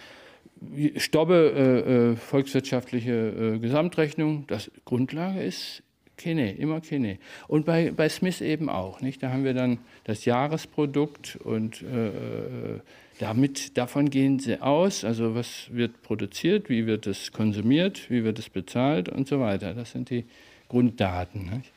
Stobbe, 0.97 1.53
äh, 1.55 2.11
äh, 2.11 2.15
volkswirtschaftliche 2.15 3.11
äh, 3.55 3.59
Gesamtrechnung. 3.59 4.45
Das 4.47 4.71
Grundlage 4.85 5.41
ist 5.41 5.83
Kene, 6.17 6.53
immer 6.53 6.81
Kene. 6.81 7.17
Und 7.47 7.65
bei, 7.65 7.91
bei 7.91 8.09
Smith 8.09 8.41
eben 8.41 8.69
auch. 8.69 9.01
Nicht? 9.01 9.23
Da 9.23 9.31
haben 9.31 9.45
wir 9.45 9.53
dann 9.53 9.79
das 10.03 10.25
Jahresprodukt 10.25 11.37
und 11.37 11.81
äh, 11.81 12.07
äh 12.07 12.79
damit, 13.19 13.77
davon 13.77 14.09
gehen 14.09 14.39
sie 14.39 14.61
aus, 14.61 15.03
also 15.03 15.35
was 15.35 15.67
wird 15.71 16.01
produziert, 16.01 16.69
wie 16.69 16.85
wird 16.87 17.05
es 17.05 17.31
konsumiert, 17.31 18.09
wie 18.09 18.23
wird 18.23 18.39
es 18.39 18.49
bezahlt 18.49 19.09
und 19.09 19.27
so 19.27 19.39
weiter. 19.41 19.73
Das 19.73 19.91
sind 19.91 20.09
die 20.09 20.25
Grunddaten. 20.69 21.49
Nicht? 21.49 21.71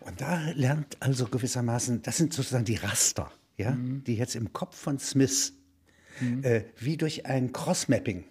Und 0.00 0.20
da 0.20 0.50
lernt 0.54 0.98
also 1.00 1.26
gewissermaßen, 1.26 2.02
das 2.02 2.18
sind 2.18 2.34
sozusagen 2.34 2.66
die 2.66 2.74
Raster, 2.74 3.32
ja, 3.56 3.70
mhm. 3.70 4.04
die 4.04 4.16
jetzt 4.16 4.36
im 4.36 4.52
Kopf 4.52 4.76
von 4.76 4.98
Smith 4.98 5.54
mhm. 6.20 6.44
äh, 6.44 6.64
wie 6.78 6.98
durch 6.98 7.24
ein 7.24 7.52
Crossmapping 7.52 8.24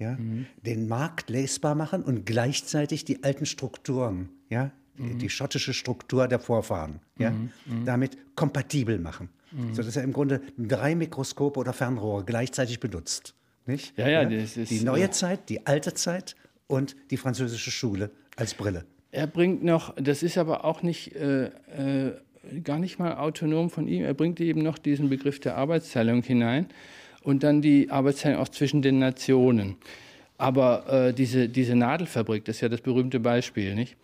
ja, 0.00 0.16
mhm. 0.16 0.46
den 0.66 0.88
Markt 0.88 1.30
lesbar 1.30 1.76
machen 1.76 2.02
und 2.02 2.26
gleichzeitig 2.26 3.04
die 3.04 3.22
alten 3.22 3.46
Strukturen, 3.46 4.28
ja, 4.50 4.72
die, 4.98 5.14
die 5.14 5.30
schottische 5.30 5.72
Struktur 5.72 6.26
der 6.26 6.40
Vorfahren, 6.40 6.98
ja, 7.18 7.32
damit 7.84 8.18
kompatibel 8.34 8.98
machen. 8.98 9.28
Mhm. 9.52 9.74
Sodass 9.74 9.96
er 9.96 10.04
im 10.04 10.12
Grunde 10.12 10.40
drei 10.56 10.94
Mikroskope 10.94 11.58
oder 11.58 11.72
Fernrohre 11.72 12.24
gleichzeitig 12.24 12.80
benutzt. 12.80 13.34
Nicht? 13.66 13.96
Ja, 13.98 14.08
ja, 14.08 14.28
ja? 14.28 14.38
Ist, 14.38 14.56
die 14.70 14.80
neue 14.80 15.02
ja. 15.02 15.10
Zeit, 15.10 15.48
die 15.48 15.66
alte 15.66 15.92
Zeit 15.94 16.36
und 16.66 16.96
die 17.10 17.16
französische 17.16 17.70
Schule 17.70 18.10
als 18.36 18.54
Brille. 18.54 18.84
Er 19.10 19.26
bringt 19.26 19.64
noch, 19.64 19.94
das 19.96 20.22
ist 20.22 20.38
aber 20.38 20.64
auch 20.64 20.82
nicht, 20.82 21.14
äh, 21.16 21.46
äh, 21.46 22.12
gar 22.62 22.78
nicht 22.78 22.98
mal 22.98 23.16
autonom 23.16 23.70
von 23.70 23.88
ihm, 23.88 24.04
er 24.04 24.14
bringt 24.14 24.40
eben 24.40 24.62
noch 24.62 24.78
diesen 24.78 25.08
Begriff 25.08 25.40
der 25.40 25.56
Arbeitsteilung 25.56 26.22
hinein 26.22 26.68
und 27.22 27.42
dann 27.42 27.62
die 27.62 27.90
Arbeitsteilung 27.90 28.40
auch 28.40 28.48
zwischen 28.48 28.82
den 28.82 28.98
Nationen. 28.98 29.76
Aber 30.36 31.08
äh, 31.08 31.12
diese, 31.12 31.48
diese 31.48 31.74
Nadelfabrik, 31.74 32.44
das 32.44 32.56
ist 32.56 32.60
ja 32.60 32.68
das 32.68 32.80
berühmte 32.80 33.18
Beispiel, 33.18 33.74
nicht? 33.74 33.96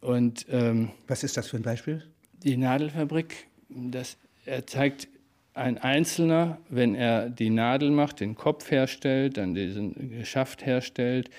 Und, 0.00 0.46
ähm, 0.50 0.90
Was 1.06 1.24
ist 1.24 1.36
das 1.36 1.48
für 1.48 1.56
ein 1.56 1.62
Beispiel? 1.62 2.04
Die 2.44 2.56
Nadelfabrik, 2.56 3.48
das, 3.68 4.16
er 4.46 4.66
zeigt 4.66 5.08
ein 5.54 5.78
Einzelner, 5.78 6.58
wenn 6.68 6.94
er 6.94 7.30
die 7.30 7.50
Nadel 7.50 7.90
macht, 7.90 8.20
den 8.20 8.34
Kopf 8.34 8.70
herstellt, 8.70 9.36
dann 9.38 9.54
diesen 9.54 10.24
Schaft 10.24 10.64
herstellt, 10.66 11.30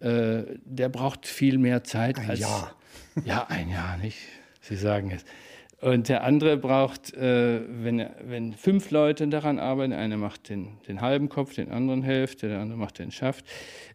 äh, 0.00 0.42
der 0.64 0.88
braucht 0.90 1.26
viel 1.26 1.58
mehr 1.58 1.82
Zeit 1.82 2.18
ein 2.18 2.30
als. 2.30 2.40
Jahr. 2.40 2.76
Ja, 3.24 3.46
ein 3.48 3.70
Jahr, 3.70 3.96
nicht? 3.98 4.18
Sie 4.60 4.74
sagen 4.74 5.12
es. 5.12 5.24
Und 5.80 6.08
der 6.08 6.24
andere 6.24 6.56
braucht, 6.56 7.14
äh, 7.14 7.60
wenn, 7.68 8.08
wenn 8.24 8.54
fünf 8.54 8.90
Leute 8.90 9.28
daran 9.28 9.60
arbeiten, 9.60 9.92
einer 9.92 10.16
macht 10.16 10.48
den, 10.48 10.78
den 10.88 11.00
halben 11.00 11.28
Kopf, 11.28 11.54
den 11.54 11.70
anderen 11.70 12.02
Hälfte, 12.02 12.48
der 12.48 12.58
andere 12.58 12.76
macht 12.76 12.98
den 12.98 13.12
Schaft, 13.12 13.44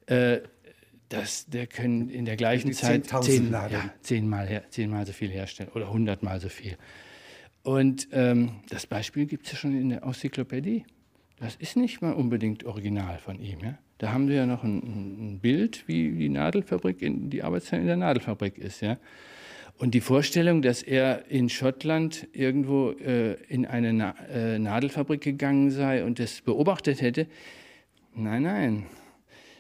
äh, 0.06 0.40
das, 1.10 1.48
der 1.48 1.68
können 1.68 2.10
in 2.10 2.24
der 2.24 2.38
gleichen 2.38 2.72
Zeit 2.72 3.08
zehn, 3.24 3.52
ja, 3.52 3.94
zehnmal, 4.02 4.64
zehnmal 4.70 5.06
so 5.06 5.12
viel 5.12 5.32
herstellen 5.32 5.70
oder 5.74 5.92
hundertmal 5.92 6.40
so 6.40 6.48
viel. 6.48 6.78
Und 7.64 8.08
ähm, 8.12 8.52
das 8.70 8.88
Beispiel 8.88 9.26
gibt 9.26 9.46
es 9.46 9.54
ja 9.54 9.58
schon 9.58 9.80
in 9.80 9.90
der 9.90 10.04
Enzyklopädie. 10.04 10.86
Das 11.40 11.56
ist 11.56 11.78
nicht 11.78 12.02
mal 12.02 12.14
unbedingt 12.14 12.66
original 12.66 13.18
von 13.18 13.40
ihm. 13.40 13.60
Ja? 13.62 13.78
Da 13.98 14.12
haben 14.12 14.28
Sie 14.28 14.34
ja 14.34 14.46
noch 14.46 14.64
ein, 14.64 14.78
ein, 14.78 15.40
Bild, 15.40 15.88
wie 15.88 16.12
die 16.12 16.30
Nadelfabrik, 16.30 17.02
in, 17.02 17.30
die 17.30 17.44
Arbeitszeit 17.44 17.82
in 17.82 17.88
der 17.88 17.98
Nadelfabrik 17.98 18.58
ist. 18.58 18.82
Ja? 18.82 18.98
Und 19.78 19.94
die 19.94 20.02
Vorstellung, 20.02 20.62
dass 20.62 20.84
er 20.84 21.30
in 21.30 21.48
Schottland 21.48 22.28
irgendwo 22.34 22.92
äh, 22.92 23.36
in 23.48 23.66
eine 23.66 23.94
Na 23.94 24.16
äh, 24.30 24.60
Nadelfabrik 24.60 25.22
gegangen 25.22 25.72
sei 25.72 26.04
und 26.04 26.20
das 26.20 26.42
beobachtet 26.42 27.02
hätte, 27.02 27.28
nein, 28.14 28.44
nein, 28.44 28.86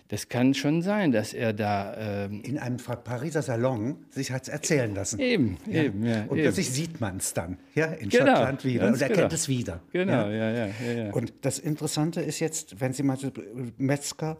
das 0.09 0.27
kann 0.27 0.55
schon 0.55 0.81
sein, 0.81 1.11
dass 1.11 1.33
er 1.33 1.53
da. 1.53 2.25
Ähm 2.25 2.41
in 2.41 2.57
einem 2.57 2.77
Pariser 2.77 3.43
Salon 3.43 4.05
sich 4.09 4.31
hat 4.31 4.47
erzählen 4.47 4.93
lassen. 4.93 5.19
Eben, 5.19 5.57
ja? 5.67 5.83
eben, 5.83 6.03
ja. 6.03 6.23
Und 6.23 6.37
eben. 6.37 6.45
plötzlich 6.45 6.69
sieht 6.71 6.99
man 6.99 7.17
es 7.17 7.33
dann, 7.33 7.59
ja, 7.75 7.85
in 7.85 8.09
genau, 8.09 8.25
Schottland 8.25 8.65
wieder. 8.65 8.87
Und 8.87 9.01
er 9.01 9.07
genau. 9.07 9.21
kennt 9.21 9.33
es 9.33 9.47
wieder. 9.47 9.81
Genau, 9.93 10.29
ja? 10.29 10.51
Ja, 10.51 10.65
ja, 10.67 10.91
ja, 10.91 11.13
Und 11.13 11.33
das 11.41 11.59
Interessante 11.59 12.21
ist 12.21 12.39
jetzt, 12.39 12.81
wenn 12.81 12.91
Sie 12.91 13.03
mal 13.03 13.17
Metzger, 13.77 14.37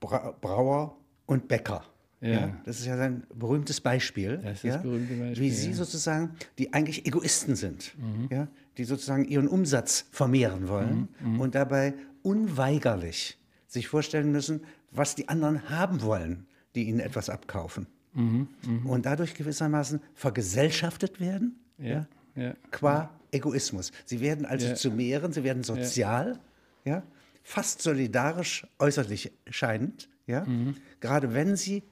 Brauer 0.00 0.96
und 1.26 1.46
Bäcker. 1.46 1.84
Ja. 2.20 2.56
Das 2.64 2.78
ist 2.78 2.86
ja 2.86 2.96
sein 2.96 3.24
berühmtes 3.34 3.80
Beispiel. 3.80 4.38
Das 4.38 4.58
ist 4.58 4.64
ja, 4.64 4.74
das 4.74 4.82
berühmte 4.82 5.14
Beispiel. 5.14 5.42
Wie 5.42 5.50
Sie 5.50 5.72
sozusagen, 5.72 6.36
die 6.58 6.72
eigentlich 6.72 7.06
Egoisten 7.06 7.56
sind, 7.56 7.94
mhm. 7.98 8.28
ja, 8.30 8.48
die 8.76 8.84
sozusagen 8.84 9.24
ihren 9.24 9.48
Umsatz 9.48 10.06
vermehren 10.10 10.68
wollen 10.68 11.08
mhm. 11.20 11.34
mhm. 11.34 11.40
und 11.40 11.54
dabei 11.54 11.94
unweigerlich 12.22 13.38
sich 13.66 13.88
vorstellen 13.88 14.30
müssen, 14.30 14.62
was 14.92 15.14
die 15.14 15.28
anderen 15.28 15.68
haben 15.70 16.02
wollen, 16.02 16.46
die 16.74 16.84
ihnen 16.84 17.00
etwas 17.00 17.28
abkaufen. 17.30 17.86
Mhm, 18.14 18.48
mh. 18.66 18.90
Und 18.90 19.06
dadurch 19.06 19.34
gewissermaßen 19.34 20.00
vergesellschaftet 20.14 21.20
werden, 21.20 21.58
ja, 21.78 22.06
ja, 22.36 22.54
qua 22.70 23.10
Egoismus. 23.30 23.90
Sie 24.04 24.20
werden 24.20 24.44
also 24.44 24.68
ja. 24.68 24.74
zu 24.74 24.90
mehreren, 24.90 25.32
sie 25.32 25.44
werden 25.44 25.62
sozial, 25.62 26.38
ja. 26.84 26.96
ja 26.96 27.02
fast 27.42 27.82
solidarisch 27.82 28.66
äußerlich 28.78 29.32
scheinend, 29.50 30.08
ja, 30.26 30.44
mhm. 30.44 30.76
gerade 31.00 31.34
wenn 31.34 31.56
sie 31.56 31.82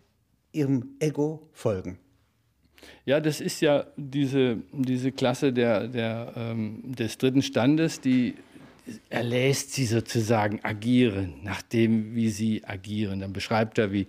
ihrem 0.52 0.96
Ego 0.98 1.48
folgen. 1.52 1.98
Ja, 3.04 3.20
das 3.20 3.40
ist 3.40 3.60
ja 3.60 3.86
diese, 3.96 4.58
diese 4.72 5.12
Klasse 5.12 5.52
der, 5.52 5.88
der, 5.88 6.32
ähm, 6.36 6.94
des 6.94 7.18
dritten 7.18 7.42
Standes, 7.42 8.00
die 8.00 8.34
er 9.08 9.22
lässt 9.22 9.72
sie 9.72 9.86
sozusagen 9.86 10.60
agieren, 10.62 11.34
nach 11.42 11.62
dem, 11.62 12.14
wie 12.14 12.30
sie 12.30 12.62
agieren. 12.64 13.20
Dann 13.20 13.32
beschreibt 13.32 13.78
er, 13.78 13.92
wie, 13.92 14.06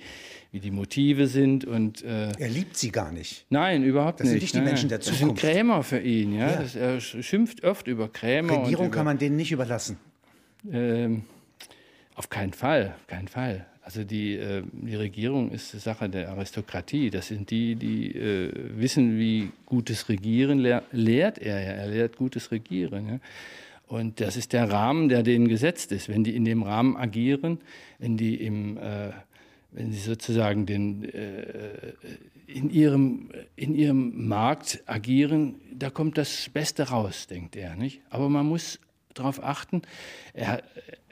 wie 0.51 0.59
die 0.59 0.71
Motive 0.71 1.27
sind. 1.27 1.65
Und, 1.65 2.03
äh, 2.03 2.31
er 2.37 2.49
liebt 2.49 2.77
sie 2.77 2.91
gar 2.91 3.11
nicht. 3.11 3.45
Nein, 3.49 3.83
überhaupt 3.83 4.19
nicht. 4.19 4.25
Das 4.25 4.31
sind 4.31 4.41
nicht 4.41 4.53
die 4.53 4.57
nein, 4.57 4.67
Menschen 4.67 4.89
der 4.89 5.01
Zukunft. 5.01 5.21
Das 5.21 5.41
sind 5.41 5.53
Krämer 5.53 5.83
für 5.83 5.99
ihn. 5.99 6.33
Ja? 6.33 6.51
ja. 6.51 6.61
Das, 6.61 6.75
er 6.75 6.99
schimpft 6.99 7.63
oft 7.63 7.87
über 7.87 8.07
Krämer. 8.09 8.63
Regierung 8.63 8.87
über, 8.87 8.95
kann 8.95 9.05
man 9.05 9.17
denen 9.17 9.35
nicht 9.35 9.51
überlassen. 9.51 9.97
Ähm, 10.71 11.23
auf 12.15 12.29
keinen 12.29 12.53
Fall, 12.53 12.93
auf 12.95 13.07
keinen 13.07 13.27
Fall. 13.27 13.65
Also 13.83 14.03
die, 14.03 14.35
äh, 14.35 14.63
die 14.71 14.95
Regierung 14.95 15.51
ist 15.51 15.71
Sache 15.71 16.07
der 16.07 16.29
Aristokratie. 16.29 17.09
Das 17.09 17.27
sind 17.27 17.49
die, 17.49 17.75
die 17.75 18.15
äh, 18.15 18.51
wissen, 18.75 19.17
wie 19.17 19.51
gutes 19.65 20.07
Regieren 20.07 20.59
lehr 20.59 20.83
lehrt 20.91 21.39
er 21.39 21.59
ja. 21.59 21.71
Er 21.71 21.87
lehrt 21.87 22.15
gutes 22.15 22.51
Regieren. 22.51 23.07
Ja? 23.07 23.19
Und 23.91 24.21
das 24.21 24.37
ist 24.37 24.53
der 24.53 24.71
Rahmen, 24.71 25.09
der 25.09 25.21
denen 25.21 25.49
gesetzt 25.49 25.91
ist. 25.91 26.07
Wenn 26.07 26.23
die 26.23 26.33
in 26.33 26.45
dem 26.45 26.63
Rahmen 26.63 26.95
agieren, 26.95 27.59
wenn 27.99 28.15
die 28.15 28.35
im, 28.35 28.77
äh, 28.77 29.09
wenn 29.71 29.91
sie 29.91 29.99
sozusagen 29.99 30.65
den, 30.65 31.03
äh, 31.03 31.91
in, 32.47 32.69
ihrem, 32.69 33.31
in 33.57 33.75
ihrem 33.75 34.29
Markt 34.29 34.81
agieren, 34.85 35.55
da 35.73 35.89
kommt 35.89 36.17
das 36.17 36.47
Beste 36.53 36.83
raus, 36.87 37.27
denkt 37.27 37.57
er. 37.57 37.75
Nicht? 37.75 37.99
Aber 38.09 38.29
man 38.29 38.45
muss 38.45 38.79
darauf 39.13 39.43
achten, 39.43 39.81
er, 40.33 40.63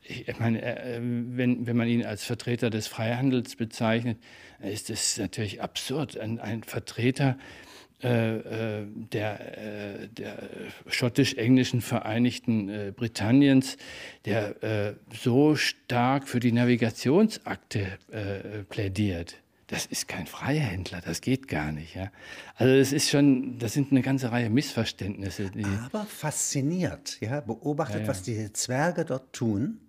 ich 0.01 0.39
meine, 0.39 0.61
er, 0.61 1.01
wenn, 1.01 1.67
wenn 1.67 1.75
man 1.75 1.89
ihn 1.89 2.05
als 2.05 2.23
Vertreter 2.23 2.69
des 2.69 2.87
Freihandels 2.87 3.57
bezeichnet, 3.57 4.19
ist 4.61 4.89
es 4.89 5.17
natürlich 5.17 5.61
absurd. 5.61 6.17
Ein, 6.17 6.39
ein 6.39 6.63
Vertreter 6.63 7.31
äh, 7.31 7.68
äh, 8.01 8.83
der, 9.11 9.57
äh, 9.57 10.07
der 10.07 10.49
schottisch-englischen 10.87 11.81
Vereinigten 11.81 12.69
äh, 12.69 12.93
Britanniens, 12.95 13.77
der 14.25 14.63
äh, 14.63 14.93
so 15.13 15.55
stark 15.55 16.27
für 16.27 16.39
die 16.39 16.51
Navigationsakte 16.51 17.87
äh, 18.11 18.63
plädiert. 18.69 19.35
Das 19.67 19.85
ist 19.85 20.07
kein 20.07 20.25
Freihändler, 20.25 20.99
das 20.99 21.21
geht 21.21 21.47
gar 21.47 21.71
nicht. 21.71 21.95
Ja? 21.95 22.11
Also 22.55 22.73
es 22.73 22.91
ist 22.91 23.09
schon, 23.09 23.59
das 23.59 23.73
sind 23.73 23.91
eine 23.91 24.01
ganze 24.01 24.31
Reihe 24.31 24.49
Missverständnisse. 24.49 25.51
Aber 25.85 26.05
fasziniert, 26.05 27.17
ja, 27.21 27.41
beobachtet, 27.41 28.01
ja, 28.01 28.07
was 28.07 28.23
die 28.23 28.51
Zwerge 28.53 29.05
dort 29.05 29.31
tun. 29.31 29.79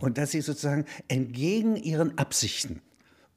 Und 0.00 0.18
dass 0.18 0.32
sie 0.32 0.40
sozusagen 0.40 0.84
entgegen 1.06 1.76
ihren 1.76 2.16
Absichten, 2.18 2.80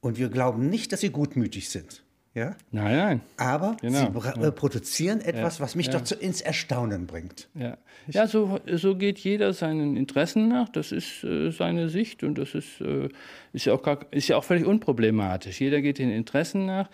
und 0.00 0.18
wir 0.18 0.30
glauben 0.30 0.68
nicht, 0.68 0.92
dass 0.92 1.00
sie 1.00 1.10
gutmütig 1.10 1.68
sind, 1.68 2.02
ja? 2.34 2.56
Nein, 2.70 2.96
nein. 2.96 3.20
Aber 3.36 3.76
genau. 3.80 4.20
sie 4.20 4.40
ja. 4.40 4.50
produzieren 4.50 5.20
etwas, 5.20 5.58
ja. 5.58 5.64
was 5.64 5.74
mich 5.74 5.86
ja. 5.88 5.98
doch 5.98 6.20
ins 6.20 6.40
Erstaunen 6.40 7.06
bringt. 7.06 7.48
Ja, 7.54 7.76
ja 8.08 8.26
so, 8.26 8.58
so 8.66 8.96
geht 8.96 9.18
jeder 9.18 9.52
seinen 9.52 9.96
Interessen 9.96 10.48
nach. 10.48 10.70
Das 10.70 10.92
ist 10.92 11.24
äh, 11.24 11.50
seine 11.50 11.90
Sicht 11.90 12.22
und 12.22 12.38
das 12.38 12.54
ist, 12.54 12.80
äh, 12.80 13.08
ist, 13.52 13.66
ja 13.66 13.74
auch 13.74 13.82
gar, 13.82 13.98
ist 14.10 14.28
ja 14.28 14.36
auch 14.36 14.44
völlig 14.44 14.64
unproblematisch. 14.64 15.60
Jeder 15.60 15.82
geht 15.82 15.98
den 15.98 16.10
Interessen 16.10 16.64
nach. 16.64 16.88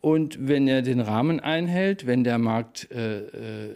Und 0.00 0.36
wenn 0.46 0.68
er 0.68 0.82
den 0.82 1.00
Rahmen 1.00 1.40
einhält, 1.40 2.06
wenn 2.06 2.24
der 2.24 2.38
Markt 2.38 2.90
äh, 2.92 3.20
äh 3.20 3.74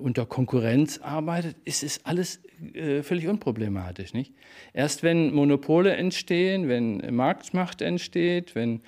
unter 0.00 0.26
Konkurrenz 0.26 0.98
arbeitet, 0.98 1.56
ist 1.64 1.82
es 1.82 2.04
alles 2.04 2.40
äh, 2.74 3.02
völlig 3.02 3.28
unproblematisch. 3.28 4.12
Nicht? 4.14 4.32
Erst 4.72 5.02
wenn 5.02 5.32
Monopole 5.32 5.96
entstehen, 5.96 6.68
wenn 6.68 7.14
Marktmacht 7.14 7.82
entsteht, 7.82 8.54
wenn 8.54 8.82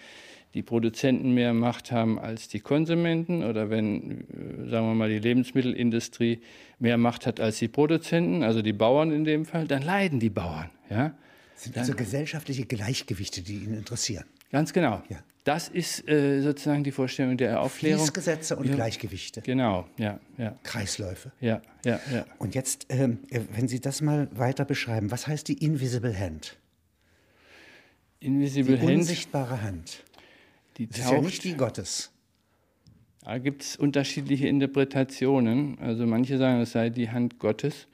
die 0.54 0.62
Produzenten 0.62 1.34
mehr 1.34 1.52
Macht 1.52 1.90
haben 1.90 2.18
als 2.18 2.48
die 2.48 2.60
Konsumenten 2.60 3.42
oder 3.42 3.70
wenn, 3.70 4.20
äh, 4.20 4.70
sagen 4.70 4.86
wir 4.86 4.94
mal, 4.94 5.08
die 5.08 5.18
Lebensmittelindustrie 5.18 6.40
mehr 6.78 6.96
Macht 6.96 7.26
hat 7.26 7.40
als 7.40 7.58
die 7.58 7.68
Produzenten, 7.68 8.44
also 8.44 8.62
die 8.62 8.72
Bauern 8.72 9.10
in 9.10 9.24
dem 9.24 9.44
Fall, 9.44 9.66
dann 9.66 9.82
leiden 9.82 10.20
die 10.20 10.30
Bauern. 10.30 10.70
Ja? 10.88 11.14
Das 11.54 11.64
sind 11.64 11.76
also 11.76 11.94
gesellschaftliche 11.94 12.66
Gleichgewichte, 12.66 13.42
die 13.42 13.56
ihn 13.56 13.74
interessieren. 13.74 14.24
Ganz 14.50 14.72
genau. 14.72 15.02
Ja. 15.08 15.18
Das 15.42 15.68
ist 15.68 16.08
äh, 16.08 16.40
sozusagen 16.40 16.84
die 16.84 16.92
Vorstellung 16.92 17.36
der 17.36 17.60
Aufklärung. 17.60 17.98
Fließgesetze 17.98 18.56
und 18.56 18.66
ja. 18.66 18.74
Gleichgewichte. 18.76 19.42
Genau, 19.42 19.86
ja, 19.98 20.18
ja. 20.38 20.56
Kreisläufe. 20.62 21.32
Ja, 21.40 21.60
ja, 21.84 22.00
ja. 22.12 22.24
Und 22.38 22.54
jetzt, 22.54 22.86
ähm, 22.88 23.18
wenn 23.52 23.68
Sie 23.68 23.80
das 23.80 24.00
mal 24.00 24.28
weiter 24.32 24.64
beschreiben, 24.64 25.10
was 25.10 25.26
heißt 25.26 25.48
die 25.48 25.62
Invisible 25.62 26.18
Hand? 26.18 26.56
Invisible 28.20 28.76
die 28.76 28.86
Hand. 28.86 28.98
unsichtbare 28.98 29.60
Hand. 29.60 30.02
Die 30.76 30.88
das 30.88 30.98
ist 30.98 31.10
ja 31.10 31.20
nicht 31.20 31.44
die 31.44 31.54
Gottes. 31.54 32.10
Da 33.24 33.38
gibt 33.38 33.62
es 33.62 33.76
unterschiedliche 33.76 34.48
Interpretationen. 34.48 35.78
Also 35.78 36.06
manche 36.06 36.36
sagen, 36.36 36.60
es 36.60 36.72
sei 36.72 36.90
die 36.90 37.10
Hand 37.10 37.38
Gottes. 37.38 37.86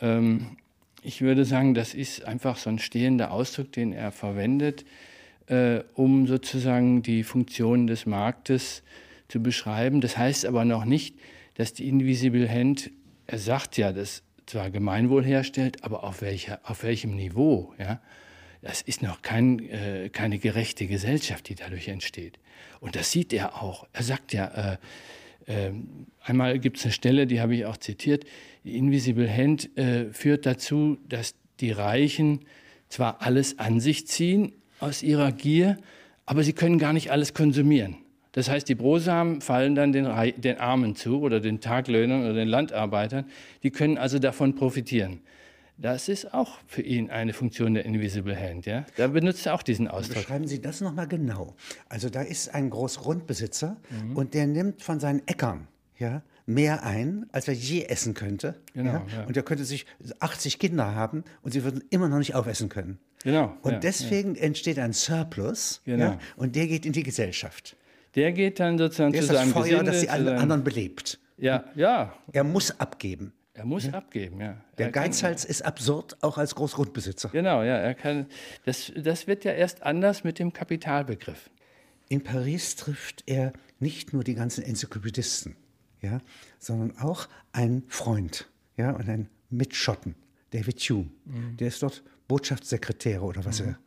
Ähm, 0.00 0.56
ich 1.02 1.20
würde 1.20 1.44
sagen, 1.44 1.74
das 1.74 1.94
ist 1.94 2.24
einfach 2.24 2.56
so 2.56 2.70
ein 2.70 2.78
stehender 2.78 3.30
Ausdruck, 3.30 3.70
den 3.72 3.92
er 3.92 4.10
verwendet, 4.10 4.84
äh, 5.46 5.80
um 5.94 6.26
sozusagen 6.26 7.02
die 7.02 7.22
Funktion 7.22 7.86
des 7.86 8.04
Marktes 8.04 8.82
zu 9.28 9.40
beschreiben. 9.42 10.00
Das 10.00 10.18
heißt 10.18 10.44
aber 10.44 10.64
noch 10.64 10.84
nicht, 10.84 11.16
dass 11.54 11.72
die 11.72 11.88
Invisible 11.88 12.48
Hand, 12.48 12.90
er 13.26 13.38
sagt 13.38 13.76
ja, 13.76 13.92
dass 13.92 14.22
zwar 14.46 14.70
Gemeinwohl 14.70 15.24
herstellt, 15.24 15.84
aber 15.84 16.02
auf, 16.02 16.22
welcher, 16.22 16.60
auf 16.64 16.82
welchem 16.82 17.14
Niveau? 17.14 17.74
Ja? 17.78 18.00
Das 18.62 18.82
ist 18.82 19.02
noch 19.02 19.22
kein, 19.22 19.60
äh, 19.68 20.08
keine 20.10 20.38
gerechte 20.38 20.86
Gesellschaft, 20.86 21.48
die 21.48 21.54
dadurch 21.54 21.88
entsteht. 21.88 22.38
Und 22.80 22.96
das 22.96 23.12
sieht 23.12 23.32
er 23.32 23.62
auch. 23.62 23.86
Er 23.92 24.02
sagt 24.02 24.32
ja, 24.32 24.76
äh, 25.46 25.68
äh, 25.68 25.72
einmal 26.24 26.58
gibt 26.58 26.78
es 26.78 26.84
eine 26.84 26.92
Stelle, 26.92 27.26
die 27.26 27.40
habe 27.40 27.54
ich 27.54 27.64
auch 27.66 27.76
zitiert, 27.76 28.24
die 28.64 28.76
Invisible 28.76 29.30
Hand 29.30 29.76
äh, 29.78 30.12
führt 30.12 30.44
dazu, 30.44 30.98
dass 31.08 31.34
die 31.60 31.70
Reichen 31.70 32.40
zwar 32.88 33.22
alles 33.22 33.58
an 33.58 33.80
sich 33.80 34.06
ziehen 34.06 34.52
aus 34.80 35.02
ihrer 35.02 35.32
Gier, 35.32 35.78
aber 36.26 36.44
sie 36.44 36.52
können 36.52 36.78
gar 36.78 36.92
nicht 36.92 37.10
alles 37.10 37.34
konsumieren. 37.34 37.96
Das 38.32 38.50
heißt, 38.50 38.68
die 38.68 38.74
Brosamen 38.74 39.40
fallen 39.40 39.74
dann 39.74 39.92
den, 39.92 40.06
den 40.36 40.58
Armen 40.58 40.94
zu 40.94 41.20
oder 41.20 41.40
den 41.40 41.60
Taglöhnern 41.60 42.22
oder 42.22 42.34
den 42.34 42.48
Landarbeitern. 42.48 43.24
Die 43.62 43.70
können 43.70 43.98
also 43.98 44.18
davon 44.18 44.54
profitieren. 44.54 45.20
Das 45.80 46.08
ist 46.08 46.34
auch 46.34 46.58
für 46.66 46.82
ihn 46.82 47.08
eine 47.08 47.32
Funktion 47.32 47.74
der 47.74 47.84
Invisible 47.84 48.36
Hand. 48.36 48.66
Ja? 48.66 48.84
Da 48.96 49.06
benutzt 49.06 49.46
er 49.46 49.54
auch 49.54 49.62
diesen 49.62 49.86
Ausdruck. 49.86 50.16
Beschreiben 50.16 50.48
Sie 50.48 50.60
das 50.60 50.80
nochmal 50.80 51.06
genau. 51.06 51.54
Also 51.88 52.10
da 52.10 52.22
ist 52.22 52.52
ein 52.52 52.68
Großgrundbesitzer 52.70 53.76
mhm. 53.90 54.16
und 54.16 54.34
der 54.34 54.48
nimmt 54.48 54.82
von 54.82 54.98
seinen 54.98 55.26
Äckern 55.28 55.68
ja, 55.98 56.22
mehr 56.46 56.82
ein, 56.82 57.26
als 57.30 57.46
er 57.46 57.54
je 57.54 57.84
essen 57.84 58.14
könnte. 58.14 58.56
Genau, 58.74 58.92
ja? 58.92 59.06
Ja. 59.14 59.24
Und 59.26 59.36
er 59.36 59.42
könnte 59.44 59.64
sich 59.64 59.86
80 60.18 60.58
Kinder 60.58 60.94
haben 60.94 61.24
und 61.42 61.52
sie 61.52 61.62
würden 61.62 61.84
immer 61.90 62.08
noch 62.08 62.18
nicht 62.18 62.34
aufessen 62.34 62.68
können. 62.68 62.98
Genau. 63.22 63.56
Und 63.62 63.72
ja, 63.72 63.78
deswegen 63.78 64.36
entsteht 64.36 64.78
ein 64.78 64.92
Surplus 64.92 65.82
genau. 65.84 66.18
und 66.36 66.56
der 66.56 66.66
geht 66.66 66.86
in 66.86 66.92
die 66.92 67.02
Gesellschaft. 67.02 67.76
Der 68.14 68.32
geht 68.32 68.58
dann 68.58 68.78
sozusagen 68.78 69.12
der 69.12 69.22
zu 69.22 69.28
seinem 69.28 69.52
Feuer, 69.52 69.84
Gesinde, 69.84 69.92
das 69.92 70.00
die 70.00 70.08
anderen 70.08 70.64
belebt. 70.64 71.20
Ja, 71.36 71.64
ja. 71.74 72.14
Er 72.32 72.44
muss 72.44 72.80
abgeben. 72.80 73.32
Er 73.58 73.64
muss 73.64 73.86
ja. 73.86 73.92
abgeben, 73.92 74.40
ja. 74.40 74.56
Der 74.78 74.86
er 74.86 74.92
Geizhals 74.92 75.42
kann, 75.42 75.50
ist 75.50 75.62
absurd, 75.62 76.16
auch 76.22 76.38
als 76.38 76.54
Großgrundbesitzer. 76.54 77.30
Genau, 77.30 77.62
ja. 77.62 77.76
Er 77.76 77.94
kann, 77.94 78.26
das, 78.64 78.92
das 78.96 79.26
wird 79.26 79.44
ja 79.44 79.52
erst 79.52 79.82
anders 79.82 80.22
mit 80.22 80.38
dem 80.38 80.52
Kapitalbegriff. 80.52 81.50
In 82.08 82.22
Paris 82.22 82.76
trifft 82.76 83.24
er 83.26 83.52
nicht 83.80 84.12
nur 84.12 84.22
die 84.22 84.34
ganzen 84.34 84.62
Enzyklopädisten, 84.62 85.56
ja, 86.00 86.20
sondern 86.58 86.96
auch 86.98 87.28
einen 87.52 87.82
Freund 87.88 88.48
ja, 88.76 88.92
und 88.92 89.08
einen 89.08 89.28
Mitschotten, 89.50 90.14
David 90.50 90.78
Hume. 90.80 91.10
Mhm. 91.24 91.56
Der 91.56 91.68
ist 91.68 91.82
dort 91.82 92.04
Botschaftssekretär 92.28 93.22
oder 93.22 93.44
was 93.44 93.60
mhm. 93.60 93.70
er 93.70 93.78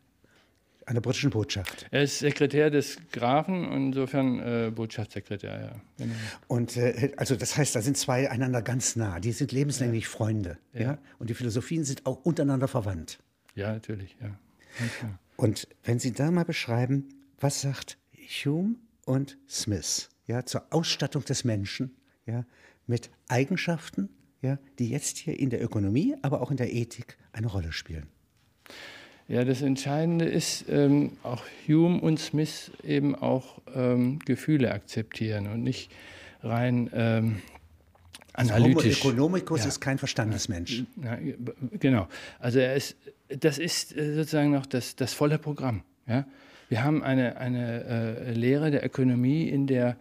an 0.85 0.95
der 0.95 1.01
britischen 1.01 1.29
Botschaft. 1.29 1.85
Er 1.91 2.03
ist 2.03 2.19
Sekretär 2.19 2.69
des 2.69 2.97
Grafen, 3.11 3.71
insofern 3.71 4.39
äh, 4.39 4.71
Botschaftssekretär, 4.71 5.61
ja. 5.61 5.81
Genau. 5.97 6.13
Und 6.47 6.77
äh, 6.77 7.11
also 7.17 7.35
das 7.35 7.57
heißt, 7.57 7.75
da 7.75 7.81
sind 7.81 7.97
zwei 7.97 8.29
einander 8.29 8.61
ganz 8.61 8.95
nah. 8.95 9.19
Die 9.19 9.31
sind 9.31 9.51
lebenslänglich 9.51 10.05
ja. 10.05 10.09
Freunde. 10.09 10.57
Ja. 10.73 10.81
ja. 10.81 10.97
Und 11.19 11.29
die 11.29 11.33
Philosophien 11.33 11.83
sind 11.83 12.05
auch 12.05 12.23
untereinander 12.23 12.67
verwandt. 12.67 13.19
Ja, 13.55 13.73
natürlich, 13.73 14.15
ja. 14.21 14.37
Und 15.35 15.67
wenn 15.83 15.99
Sie 15.99 16.13
da 16.13 16.31
mal 16.31 16.45
beschreiben, 16.45 17.09
was 17.39 17.61
sagt 17.61 17.97
Hume 18.43 18.75
und 19.05 19.37
Smith 19.49 20.09
ja, 20.27 20.45
zur 20.45 20.65
Ausstattung 20.69 21.25
des 21.25 21.43
Menschen 21.43 21.95
ja, 22.25 22.45
mit 22.87 23.09
Eigenschaften, 23.27 24.09
ja, 24.41 24.57
die 24.79 24.89
jetzt 24.89 25.17
hier 25.17 25.39
in 25.39 25.49
der 25.49 25.63
Ökonomie, 25.63 26.15
aber 26.21 26.41
auch 26.41 26.51
in 26.51 26.57
der 26.57 26.73
Ethik 26.73 27.17
eine 27.31 27.47
Rolle 27.47 27.71
spielen? 27.71 28.07
Ja, 29.31 29.45
das 29.45 29.61
Entscheidende 29.61 30.25
ist, 30.25 30.65
ähm, 30.67 31.11
auch 31.23 31.41
Hume 31.65 32.01
und 32.01 32.19
Smith 32.19 32.69
eben 32.83 33.15
auch 33.15 33.61
ähm, 33.73 34.19
Gefühle 34.25 34.73
akzeptieren 34.73 35.47
und 35.47 35.63
nicht 35.63 35.89
rein 36.43 36.89
ähm, 36.93 37.41
analytisch. 38.33 38.97
Also 38.97 39.03
Homo 39.03 39.37
economicus 39.37 39.61
ja. 39.61 39.67
ist 39.69 39.79
kein 39.79 39.97
Verstandesmensch. 39.99 40.83
Ja, 41.01 41.17
genau. 41.79 42.09
Also 42.39 42.59
er 42.59 42.75
ist, 42.75 42.97
das 43.29 43.57
ist 43.57 43.95
äh, 43.95 44.15
sozusagen 44.15 44.51
noch 44.51 44.65
das, 44.65 44.97
das 44.97 45.13
volle 45.13 45.37
Programm. 45.37 45.83
Ja? 46.07 46.25
Wir 46.67 46.83
haben 46.83 47.01
eine, 47.01 47.37
eine 47.37 47.85
äh, 47.85 48.33
Lehre 48.33 48.69
der 48.69 48.85
Ökonomie, 48.85 49.47
in 49.47 49.65
der 49.65 49.95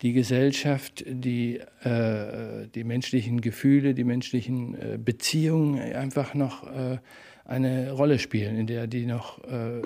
die 0.00 0.14
Gesellschaft, 0.14 1.04
die, 1.06 1.60
äh, 1.84 2.68
die 2.74 2.84
menschlichen 2.84 3.42
Gefühle, 3.42 3.92
die 3.92 4.04
menschlichen 4.04 4.74
äh, 4.74 4.98
Beziehungen 4.98 5.78
einfach 5.78 6.32
noch 6.32 6.66
äh, 6.66 6.98
eine 7.44 7.92
Rolle 7.92 8.18
spielen, 8.18 8.56
in 8.56 8.66
der 8.66 8.86
die 8.86 9.06
noch 9.06 9.42
äh, 9.44 9.82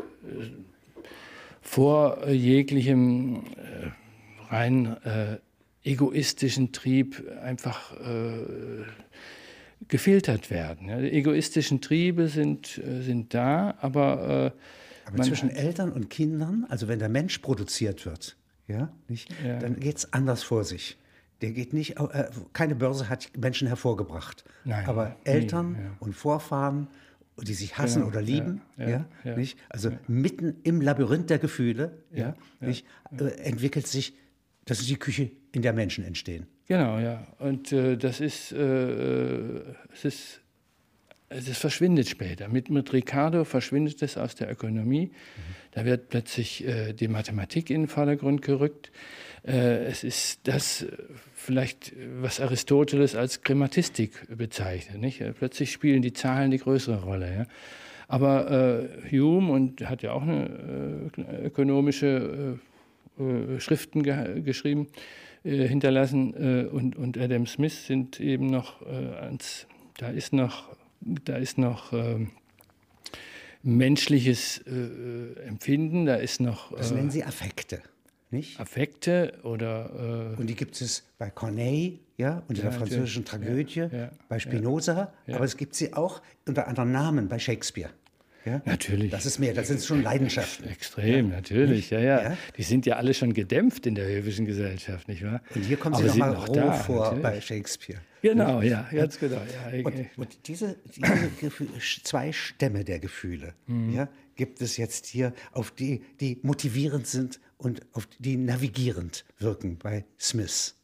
vor 1.60 2.28
jeglichem 2.28 3.44
äh, 3.56 4.52
rein 4.52 4.96
äh, 5.04 5.38
egoistischen 5.84 6.72
Trieb 6.72 7.22
einfach 7.42 7.92
äh, 8.00 8.84
gefiltert 9.88 10.50
werden. 10.50 10.88
Ja, 10.88 11.00
die 11.00 11.12
egoistischen 11.12 11.80
Triebe 11.80 12.28
sind, 12.28 12.78
äh, 12.78 13.02
sind 13.02 13.34
da, 13.34 13.74
aber, 13.80 14.52
äh, 15.06 15.08
aber 15.08 15.22
zwischen 15.22 15.50
Eltern 15.50 15.92
und 15.92 16.10
Kindern, 16.10 16.66
also 16.68 16.88
wenn 16.88 16.98
der 16.98 17.08
Mensch 17.08 17.38
produziert 17.38 18.04
wird, 18.04 18.36
ja, 18.66 18.92
nicht, 19.08 19.30
ja. 19.44 19.58
dann 19.58 19.78
geht 19.78 19.98
es 19.98 20.12
anders 20.12 20.42
vor 20.42 20.64
sich. 20.64 20.98
Der 21.42 21.50
geht 21.50 21.74
nicht, 21.74 21.96
keine 22.54 22.74
Börse 22.74 23.10
hat 23.10 23.30
Menschen 23.36 23.68
hervorgebracht. 23.68 24.44
Nein, 24.64 24.86
aber 24.86 25.16
Eltern 25.24 25.72
nie, 25.72 25.78
ja. 25.78 25.90
und 26.00 26.14
Vorfahren 26.14 26.88
die 27.42 27.54
sich 27.54 27.76
hassen 27.76 28.00
genau, 28.00 28.08
oder 28.08 28.22
lieben, 28.22 28.62
ja, 28.76 28.88
ja, 28.88 29.08
ja 29.24 29.36
nicht? 29.36 29.58
Also 29.68 29.90
mitten 30.08 30.56
im 30.62 30.80
Labyrinth 30.80 31.30
der 31.30 31.38
Gefühle, 31.38 32.02
ja, 32.12 32.34
nicht? 32.60 32.86
Äh, 33.18 33.26
entwickelt 33.42 33.86
sich, 33.86 34.14
das 34.64 34.80
ist 34.80 34.88
die 34.88 34.96
Küche, 34.96 35.30
in 35.52 35.62
der 35.62 35.72
Menschen 35.72 36.04
entstehen. 36.04 36.46
Genau, 36.66 36.98
ja. 36.98 37.26
Und 37.38 37.72
äh, 37.72 37.96
das 37.96 38.20
ist, 38.20 38.52
äh, 38.52 39.60
es 39.92 40.04
ist, 40.04 40.40
es 41.28 41.58
verschwindet 41.58 42.08
später. 42.08 42.48
Mit, 42.48 42.70
mit 42.70 42.92
Ricardo 42.92 43.44
verschwindet 43.44 44.02
es 44.02 44.16
aus 44.16 44.34
der 44.34 44.50
Ökonomie. 44.50 45.06
Mhm. 45.06 45.56
Da 45.72 45.84
wird 45.84 46.08
plötzlich 46.08 46.66
äh, 46.66 46.92
die 46.92 47.08
Mathematik 47.08 47.70
in 47.70 47.82
den 47.82 47.88
Vordergrund 47.88 48.42
gerückt. 48.42 48.90
Äh, 49.46 49.84
es 49.84 50.04
ist 50.04 50.40
das 50.44 50.82
äh, 50.82 50.96
vielleicht, 51.34 51.92
was 52.20 52.40
Aristoteles 52.40 53.14
als 53.14 53.42
Grammatistik 53.42 54.26
bezeichnet. 54.36 55.00
Nicht? 55.00 55.20
Äh, 55.20 55.32
plötzlich 55.32 55.72
spielen 55.72 56.02
die 56.02 56.12
Zahlen 56.12 56.50
die 56.50 56.58
größere 56.58 57.02
Rolle. 57.02 57.34
Ja? 57.34 57.46
Aber 58.08 58.50
äh, 58.50 59.10
Hume 59.10 59.52
und 59.52 59.88
hat 59.88 60.02
ja 60.02 60.12
auch 60.12 60.22
eine 60.22 61.10
äh, 61.16 61.46
ökonomische 61.46 62.58
äh, 63.18 63.60
Schriften 63.60 64.02
ge 64.02 64.42
geschrieben, 64.42 64.88
hinterlassen 65.42 66.68
und, 66.70 66.96
und 66.96 67.16
Adam 67.16 67.46
Smith 67.46 67.86
sind 67.86 68.20
eben 68.20 68.46
noch 68.46 68.82
ans, 68.84 69.66
da 69.96 70.10
ist 70.10 70.34
noch, 70.34 70.75
da 71.24 71.36
ist 71.36 71.58
noch 71.58 71.92
ähm, 71.92 72.30
menschliches 73.62 74.58
Empfinden, 74.58 76.06
da 76.06 76.16
ist 76.16 76.40
noch. 76.40 76.76
Das 76.76 76.92
nennen 76.92 77.10
Sie 77.10 77.24
Affekte 77.24 77.82
nicht? 78.30 78.60
Affekte 78.60 79.34
oder. 79.42 80.34
Äh 80.36 80.40
und 80.40 80.46
die 80.46 80.54
gibt 80.54 80.80
es 80.80 81.04
bei 81.18 81.30
Corneille, 81.30 81.98
ja, 82.16 82.42
unter 82.48 82.62
ja, 82.62 82.70
der 82.70 82.78
französischen 82.78 83.24
Tragödie, 83.24 83.80
ja, 83.80 83.86
ja, 83.86 84.10
bei 84.28 84.38
Spinoza, 84.38 85.12
aber 85.26 85.44
es 85.44 85.56
gibt 85.56 85.74
sie 85.74 85.92
auch 85.92 86.22
unter 86.46 86.68
anderen 86.68 86.92
Namen 86.92 87.28
bei 87.28 87.38
Shakespeare. 87.38 87.90
Ja? 88.46 88.62
Natürlich. 88.64 89.10
Das 89.10 89.26
ist 89.26 89.38
mehr, 89.38 89.52
das 89.52 89.68
sind 89.68 89.82
schon 89.82 90.02
Leidenschaften. 90.02 90.68
Extrem, 90.68 91.30
ja. 91.30 91.36
natürlich, 91.36 91.90
ja, 91.90 91.98
ja, 91.98 92.22
ja, 92.22 92.38
Die 92.56 92.62
sind 92.62 92.86
ja 92.86 92.96
alle 92.96 93.12
schon 93.12 93.34
gedämpft 93.34 93.86
in 93.86 93.94
der 93.94 94.06
höfischen 94.06 94.46
Gesellschaft, 94.46 95.08
nicht 95.08 95.24
wahr? 95.24 95.42
Und 95.54 95.64
hier 95.64 95.76
kommen 95.76 95.96
sie 95.96 96.04
nochmal 96.04 96.32
noch 96.32 96.48
roh 96.48 96.54
da, 96.54 96.72
vor 96.72 97.04
natürlich. 97.04 97.22
bei 97.22 97.40
Shakespeare. 97.40 98.00
Genau, 98.22 98.62
ja, 98.62 98.88
ganz 98.90 99.18
genau. 99.18 99.36
Ja. 99.36 99.84
Und, 99.84 99.94
und 100.16 100.48
diese, 100.48 100.76
diese 100.96 101.30
zwei 102.02 102.32
Stämme 102.32 102.84
der 102.84 102.98
Gefühle 102.98 103.54
mhm. 103.66 103.94
ja, 103.94 104.08
gibt 104.36 104.60
es 104.62 104.76
jetzt 104.76 105.06
hier, 105.06 105.32
auf 105.52 105.70
die, 105.70 106.02
die 106.20 106.38
motivierend 106.42 107.06
sind 107.06 107.40
und 107.58 107.82
auf 107.92 108.06
die 108.18 108.36
navigierend 108.36 109.24
wirken 109.38 109.78
bei 109.78 110.04
Smith. 110.18 110.74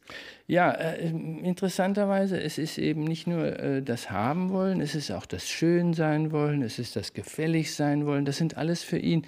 Ja, 0.46 0.72
äh, 0.72 1.08
interessanterweise, 1.08 2.40
es 2.40 2.58
ist 2.58 2.76
eben 2.78 3.04
nicht 3.04 3.26
nur 3.26 3.58
äh, 3.58 3.82
das 3.82 4.10
Haben 4.10 4.50
wollen, 4.50 4.80
es 4.80 4.94
ist 4.94 5.10
auch 5.10 5.26
das 5.26 5.48
Schön 5.48 5.94
sein 5.94 6.32
wollen, 6.32 6.62
es 6.62 6.78
ist 6.78 6.96
das 6.96 7.14
Gefällig 7.14 7.74
sein 7.74 8.04
wollen. 8.06 8.24
Das 8.24 8.36
sind 8.36 8.56
alles 8.56 8.82
für 8.82 8.98
ihn 8.98 9.24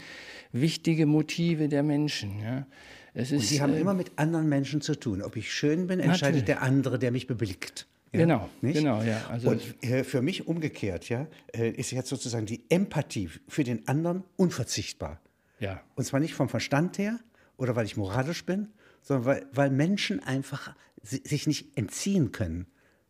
wichtige 0.53 1.07
Motive 1.07 1.69
der 1.69 1.83
Menschen. 1.83 2.41
Ja. 2.41 2.67
Ist, 3.15 3.33
und 3.33 3.41
Sie 3.41 3.63
haben 3.63 3.75
äh, 3.75 3.81
immer 3.81 3.95
mit 3.95 4.13
anderen 4.17 4.49
Menschen 4.49 4.81
zu 4.81 4.97
tun. 4.97 5.23
Ob 5.23 5.37
ich 5.37 5.53
schön 5.53 5.87
bin, 5.87 6.01
entscheidet 6.01 6.23
natürlich. 6.23 6.45
der 6.45 6.63
andere, 6.63 6.99
der 6.99 7.13
mich 7.13 7.27
beblickt. 7.27 7.87
Ja, 8.13 8.21
genau, 8.21 8.49
nicht? 8.61 8.77
genau, 8.77 9.03
ja. 9.03 9.27
Also 9.29 9.51
und 9.51 9.83
äh, 9.83 10.05
für 10.05 10.23
mich 10.23 10.47
umgekehrt, 10.47 11.09
ja, 11.09 11.27
äh, 11.53 11.71
ist 11.71 11.91
jetzt 11.91 12.09
sozusagen 12.09 12.47
die 12.47 12.65
Empathie 12.69 13.31
für 13.49 13.65
den 13.65 13.89
anderen 13.89 14.25
unverzichtbar. 14.37 15.21
Ja. 15.59 15.81
Und 15.95 16.05
zwar 16.05 16.21
nicht 16.21 16.35
vom 16.35 16.49
Verstand 16.49 16.99
her 16.99 17.19
oder 17.57 17.77
weil 17.77 17.87
ich 17.87 17.97
moralisch 17.97 18.45
bin, 18.45 18.69
sondern 19.03 19.27
weil, 19.27 19.47
weil 19.53 19.71
Menschen 19.71 20.23
einfach 20.23 20.75
sich 21.03 21.47
nicht 21.47 21.77
entziehen 21.77 22.33
können, 22.33 22.67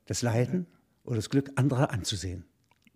das 0.06 0.22
Leiden 0.22 0.66
oder 1.04 1.16
das 1.16 1.30
Glück 1.30 1.52
anderer 1.56 1.90
anzusehen. 1.90 2.44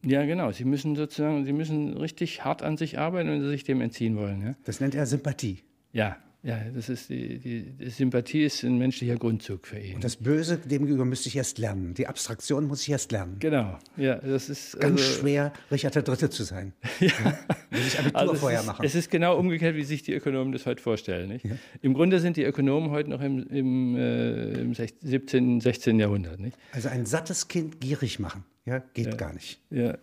Ja, 0.04 0.24
genau. 0.24 0.50
Sie 0.52 0.64
müssen 0.64 0.94
sozusagen, 0.96 1.44
sie 1.44 1.52
müssen 1.52 1.96
richtig 1.96 2.44
hart 2.44 2.62
an 2.62 2.76
sich 2.76 2.98
arbeiten, 2.98 3.28
wenn 3.28 3.40
sie 3.40 3.48
sich 3.48 3.64
dem 3.64 3.80
entziehen 3.80 4.16
wollen. 4.16 4.42
Ja? 4.42 4.54
Das 4.64 4.80
nennt 4.80 4.94
er 4.94 5.06
Sympathie. 5.06 5.62
Ja, 5.92 6.16
ja, 6.44 6.56
das 6.72 6.88
ist 6.88 7.08
die, 7.08 7.38
die, 7.38 7.62
die, 7.62 7.90
Sympathie 7.90 8.44
ist 8.44 8.62
ein 8.62 8.78
menschlicher 8.78 9.16
Grundzug 9.16 9.66
für 9.66 9.78
ihn. 9.78 9.96
Und 9.96 10.04
das 10.04 10.16
Böse 10.16 10.56
demgegenüber 10.56 11.04
müsste 11.04 11.28
ich 11.28 11.36
erst 11.36 11.58
lernen. 11.58 11.94
Die 11.94 12.06
Abstraktion 12.06 12.66
muss 12.66 12.82
ich 12.82 12.90
erst 12.90 13.10
lernen. 13.10 13.36
Genau, 13.40 13.76
ja, 13.96 14.16
das 14.16 14.48
ist 14.48 14.78
ganz 14.78 15.00
also, 15.00 15.20
schwer, 15.20 15.52
Richard 15.72 15.96
der 15.96 16.02
Dritte 16.02 16.30
zu 16.30 16.44
sein. 16.44 16.74
ja. 17.00 17.10
Muss 17.70 17.86
ich 17.88 17.98
Abitur 17.98 18.20
also 18.20 18.34
vorher 18.34 18.60
ist, 18.60 18.66
machen. 18.66 18.86
Es 18.86 18.94
ist 18.94 19.10
genau 19.10 19.36
umgekehrt, 19.36 19.74
wie 19.74 19.82
sich 19.82 20.02
die 20.04 20.14
Ökonomen 20.14 20.52
das 20.52 20.64
heute 20.64 20.80
vorstellen. 20.80 21.28
Nicht? 21.28 21.44
Ja. 21.44 21.56
Im 21.82 21.92
Grunde 21.92 22.20
sind 22.20 22.36
die 22.36 22.44
Ökonomen 22.44 22.90
heute 22.90 23.10
noch 23.10 23.20
im, 23.20 23.44
im, 23.48 23.96
äh, 23.96 24.60
im 24.60 24.74
17., 24.74 25.60
16. 25.60 25.98
Jahrhundert. 25.98 26.38
Nicht? 26.38 26.56
Also 26.72 26.88
ein 26.88 27.04
sattes 27.04 27.48
Kind 27.48 27.80
gierig 27.80 28.20
machen, 28.20 28.44
ja, 28.64 28.78
geht 28.94 29.06
ja. 29.06 29.14
gar 29.16 29.32
nicht. 29.32 29.60
Ja, 29.70 29.98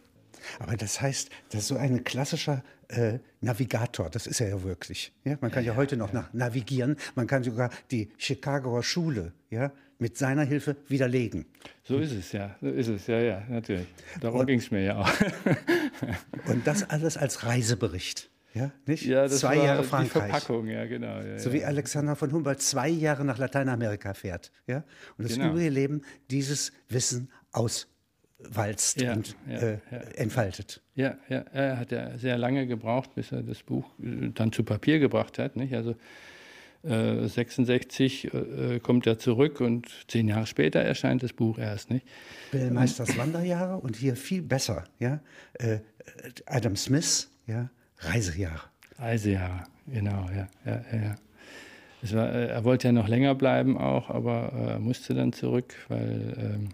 aber 0.59 0.75
das 0.75 1.01
heißt, 1.01 1.29
das 1.49 1.61
ist 1.61 1.67
so 1.67 1.77
ein 1.77 2.03
klassischer 2.03 2.63
äh, 2.89 3.19
Navigator, 3.41 4.09
das 4.09 4.27
ist 4.27 4.41
er 4.41 4.49
ja 4.49 4.63
wirklich. 4.63 5.13
Ja? 5.23 5.37
Man 5.41 5.51
kann 5.51 5.63
ja, 5.63 5.71
ja 5.71 5.77
heute 5.77 5.97
noch 5.97 6.13
nach, 6.13 6.33
navigieren, 6.33 6.97
man 7.15 7.27
kann 7.27 7.43
sogar 7.43 7.69
die 7.91 8.09
Chicagoer 8.17 8.83
Schule 8.83 9.33
ja, 9.49 9.71
mit 9.99 10.17
seiner 10.17 10.43
Hilfe 10.43 10.75
widerlegen. 10.87 11.45
So 11.83 11.97
ist 11.97 12.11
es, 12.11 12.31
ja, 12.31 12.55
so 12.61 12.67
ist 12.67 12.87
es, 12.87 13.07
ja, 13.07 13.19
ja, 13.19 13.43
natürlich. 13.49 13.87
Darum 14.19 14.45
ging 14.45 14.59
es 14.59 14.71
mir 14.71 14.83
ja 14.83 14.97
auch. 14.97 15.11
und 16.47 16.65
das 16.65 16.89
alles 16.89 17.17
als 17.17 17.45
Reisebericht. 17.45 18.29
Ja, 18.53 18.71
nicht? 18.85 19.05
Ja, 19.05 19.23
das 19.23 19.39
zwei 19.39 19.57
war 19.57 19.65
Jahre 19.65 19.81
die 19.81 19.87
Frankreich. 19.89 20.31
Verpackung, 20.31 20.67
ja, 20.67 20.85
genau. 20.85 21.19
Ja, 21.19 21.37
so 21.37 21.51
wie 21.51 21.65
Alexander 21.65 22.15
von 22.15 22.31
Humboldt 22.31 22.61
zwei 22.61 22.87
Jahre 22.87 23.25
nach 23.25 23.37
Lateinamerika 23.37 24.13
fährt. 24.13 24.49
Ja? 24.65 24.85
Und 25.17 25.25
das 25.27 25.33
Genau. 25.33 25.49
übrige 25.51 25.69
Leben 25.69 26.01
dieses 26.31 26.71
Wissen 26.87 27.29
aus 27.51 27.89
walzt 28.39 29.01
Ja, 29.01 29.13
und 29.13 29.35
ja, 29.47 29.57
äh, 29.57 29.79
ja. 29.91 29.97
entfaltet. 30.15 30.81
Ja, 30.95 31.17
ja, 31.29 31.39
er 31.53 31.77
hat 31.77 31.91
ja 31.91 32.17
sehr 32.17 32.37
lange 32.37 32.67
gebraucht, 32.67 33.15
bis 33.15 33.31
er 33.31 33.43
das 33.43 33.63
Buch 33.63 33.85
äh, 33.99 34.29
dann 34.33 34.51
zu 34.51 34.63
Papier 34.63 34.99
gebracht 34.99 35.39
hat. 35.39 35.55
Nicht? 35.55 35.73
Also 35.73 35.95
äh, 36.85 37.27
66 37.27 38.33
äh, 38.33 38.79
kommt 38.79 39.07
er 39.07 39.17
zurück 39.17 39.59
und 39.59 39.87
zehn 40.07 40.27
Jahre 40.27 40.45
später 40.45 40.79
erscheint 40.81 41.23
das 41.23 41.33
Buch 41.33 41.57
erst. 41.57 41.89
Nicht? 41.89 42.05
Bill 42.51 42.71
Meisters 42.71 43.17
Wanderjahre 43.17 43.77
und 43.77 43.95
hier 43.95 44.15
viel 44.15 44.41
besser, 44.41 44.83
ja, 44.99 45.19
äh, 45.53 45.79
Adam 46.45 46.75
Smith, 46.75 47.29
ja, 47.47 47.69
Reisejahre. 47.97 48.69
Reisejahre, 48.99 49.63
genau, 49.87 50.29
ja, 50.29 50.47
ja, 50.65 50.81
ja. 50.93 52.15
war, 52.15 52.33
äh, 52.33 52.47
er 52.47 52.63
wollte 52.63 52.89
ja 52.89 52.91
noch 52.91 53.07
länger 53.07 53.33
bleiben 53.33 53.77
auch, 53.77 54.09
aber 54.09 54.53
äh, 54.53 54.71
er 54.73 54.79
musste 54.79 55.15
dann 55.15 55.33
zurück, 55.33 55.73
weil 55.87 56.35
ähm, 56.37 56.69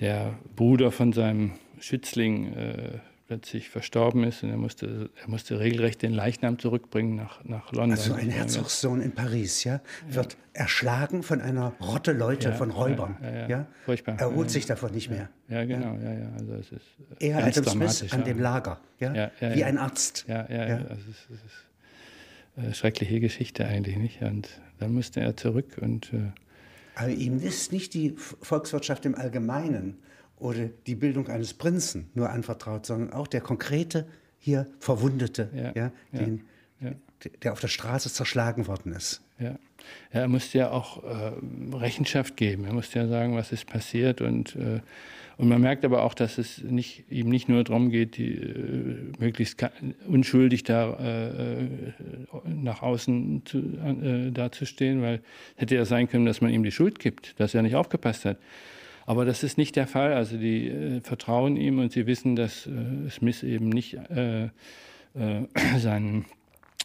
der 0.00 0.34
Bruder 0.54 0.90
von 0.92 1.12
seinem 1.12 1.52
Schützling 1.80 2.52
äh, 2.54 2.98
plötzlich 3.26 3.68
verstorben 3.70 4.22
ist 4.24 4.42
und 4.44 4.50
er 4.50 4.56
musste, 4.56 5.10
er 5.20 5.28
musste 5.28 5.58
regelrecht 5.58 6.02
den 6.02 6.12
Leichnam 6.12 6.58
zurückbringen 6.58 7.16
nach, 7.16 7.42
nach 7.44 7.72
London. 7.72 7.92
Also 7.98 8.14
ein 8.14 8.30
Herzogssohn 8.30 9.00
in 9.00 9.12
Paris, 9.12 9.64
ja, 9.64 9.80
wird 10.08 10.36
erschlagen 10.52 11.22
von 11.22 11.40
einer 11.40 11.72
Rotte 11.80 12.12
Leute, 12.12 12.50
Ja, 12.50 12.54
von 12.54 12.70
Räubern, 12.70 13.16
ja, 13.20 13.28
ja, 13.30 13.36
ja, 13.40 13.48
ja. 13.48 13.66
Furchtbar. 13.84 14.18
erholt 14.18 14.48
Ja, 14.48 14.52
sich 14.52 14.66
davon 14.66 14.92
nicht 14.92 15.10
mehr. 15.10 15.28
Ja, 15.48 15.64
genau, 15.64 15.96
ja, 15.96 16.12
ja. 16.12 16.28
Also 16.38 16.52
es 16.54 16.72
ist 16.72 16.82
äh, 17.20 17.28
Er, 17.30 17.44
Adam 17.44 17.64
Smith, 17.64 18.12
an 18.12 18.20
ja. 18.20 18.24
dem 18.26 18.40
Lager, 18.40 18.80
ja, 19.00 19.12
Ja, 19.14 19.30
ja, 19.40 19.54
wie 19.54 19.60
ja. 19.60 19.66
ein 19.66 19.78
Arzt. 19.78 20.24
Ja, 20.28 20.46
ja, 20.48 20.56
Ja. 20.56 20.68
ja. 20.68 20.76
Also 20.88 21.02
es, 21.10 21.26
es 21.30 21.44
ist 21.44 21.66
eine 22.56 22.74
schreckliche 22.74 23.20
Geschichte 23.20 23.66
eigentlich, 23.66 23.96
nicht? 23.96 24.22
Und 24.22 24.48
dann 24.78 24.94
musste 24.94 25.20
er 25.20 25.36
zurück 25.36 25.78
und 25.80 26.12
äh, 26.12 26.30
Aber 26.96 27.10
ihm 27.10 27.38
ist 27.38 27.72
nicht 27.72 27.92
die 27.92 28.14
Volkswirtschaft 28.16 29.04
im 29.04 29.14
Allgemeinen 29.14 29.98
oder 30.38 30.64
die 30.86 30.94
Bildung 30.94 31.28
eines 31.28 31.52
Prinzen 31.52 32.10
nur 32.14 32.30
anvertraut, 32.30 32.86
sondern 32.86 33.12
auch 33.12 33.26
der 33.26 33.42
konkrete, 33.42 34.06
hier 34.38 34.66
Verwundete, 34.80 35.50
ja, 35.54 35.72
Ja, 35.74 35.92
den, 36.12 36.44
ja. 36.80 36.92
der 37.42 37.52
auf 37.52 37.60
der 37.60 37.68
Straße 37.68 38.10
zerschlagen 38.10 38.66
worden 38.66 38.92
ist. 38.92 39.22
Ja. 39.38 39.50
ja, 39.50 39.58
er 40.20 40.28
musste 40.28 40.56
ja 40.56 40.70
auch 40.70 41.04
äh, 41.04 41.32
Rechenschaft 41.76 42.36
geben. 42.36 42.64
Er 42.64 42.72
musste 42.72 42.98
ja 42.98 43.08
sagen, 43.08 43.36
was 43.36 43.52
ist 43.52 43.66
passiert. 43.66 44.22
Und, 44.22 44.56
äh, 44.56 44.80
und 45.38 45.48
man 45.48 45.60
merkt 45.60 45.84
aber 45.84 46.02
auch, 46.02 46.14
dass 46.14 46.38
es 46.38 46.62
nicht, 46.62 47.04
ihm 47.10 47.28
nicht 47.28 47.48
nur 47.48 47.62
darum 47.62 47.90
geht, 47.90 48.16
die, 48.16 48.36
äh, 48.36 49.12
möglichst 49.18 49.62
unschuldig 50.08 50.64
da 50.64 50.94
äh, 50.94 51.68
nach 52.44 52.82
außen 52.82 53.42
zu, 53.44 53.58
äh, 53.58 54.30
dazustehen, 54.30 55.02
weil 55.02 55.20
hätte 55.56 55.74
ja 55.74 55.84
sein 55.84 56.08
können, 56.08 56.24
dass 56.24 56.40
man 56.40 56.50
ihm 56.50 56.62
die 56.62 56.70
Schuld 56.70 56.98
gibt, 56.98 57.38
dass 57.38 57.54
er 57.54 57.62
nicht 57.62 57.76
aufgepasst 57.76 58.24
hat. 58.24 58.38
Aber 59.04 59.24
das 59.24 59.42
ist 59.42 59.58
nicht 59.58 59.76
der 59.76 59.86
Fall. 59.86 60.14
Also 60.14 60.38
die 60.38 60.68
äh, 60.68 61.00
vertrauen 61.00 61.56
ihm 61.56 61.78
und 61.78 61.92
sie 61.92 62.06
wissen, 62.06 62.34
dass 62.34 62.66
äh, 62.66 63.10
Smith 63.10 63.42
eben 63.42 63.68
nicht 63.68 63.94
äh, 63.94 64.44
äh, 64.44 64.48
seinen 65.78 66.24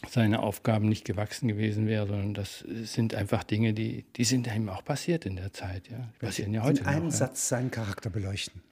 seine 0.08 0.40
Aufgaben 0.40 0.88
nicht 0.88 1.04
gewachsen 1.04 1.48
gewesen 1.48 1.86
wäre, 1.86 2.06
sondern 2.06 2.34
das 2.34 2.64
sind 2.84 3.14
einfach 3.14 3.44
Dinge, 3.44 3.72
die, 3.74 4.04
die 4.16 4.24
sind 4.24 4.52
ihm 4.54 4.68
auch 4.68 4.84
passiert 4.84 5.26
in 5.26 5.36
der 5.36 5.52
Zeit. 5.52 5.88
Ja. 5.88 6.08
Die 6.14 6.26
passieren 6.26 6.52
ja 6.52 6.62
heute 6.62 6.80
in 6.80 6.86
einem 6.86 7.04
noch. 7.06 7.12
Satz 7.12 7.48
seinen 7.48 7.70
Charakter 7.70 8.10
beleuchten. 8.10 8.62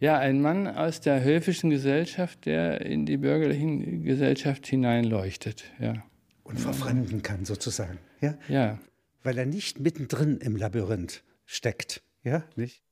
Ja. 0.00 0.14
ja, 0.14 0.18
ein 0.18 0.40
Mann 0.40 0.66
aus 0.66 1.00
der 1.00 1.22
höfischen 1.22 1.70
Gesellschaft, 1.70 2.46
der 2.46 2.80
in 2.82 3.06
die 3.06 3.16
bürgerliche 3.16 4.00
Gesellschaft 4.00 4.66
hineinleuchtet. 4.66 5.64
Ja, 5.78 6.04
Und 6.44 6.60
verfremden 6.60 7.22
kann, 7.22 7.44
sozusagen. 7.44 7.98
Ja? 8.20 8.38
ja, 8.48 8.78
Weil 9.22 9.38
er 9.38 9.46
nicht 9.46 9.80
mittendrin 9.80 10.38
im 10.38 10.56
Labyrinth 10.56 11.22
steckt. 11.44 12.02
Ja, 12.22 12.44
nicht? 12.56 12.82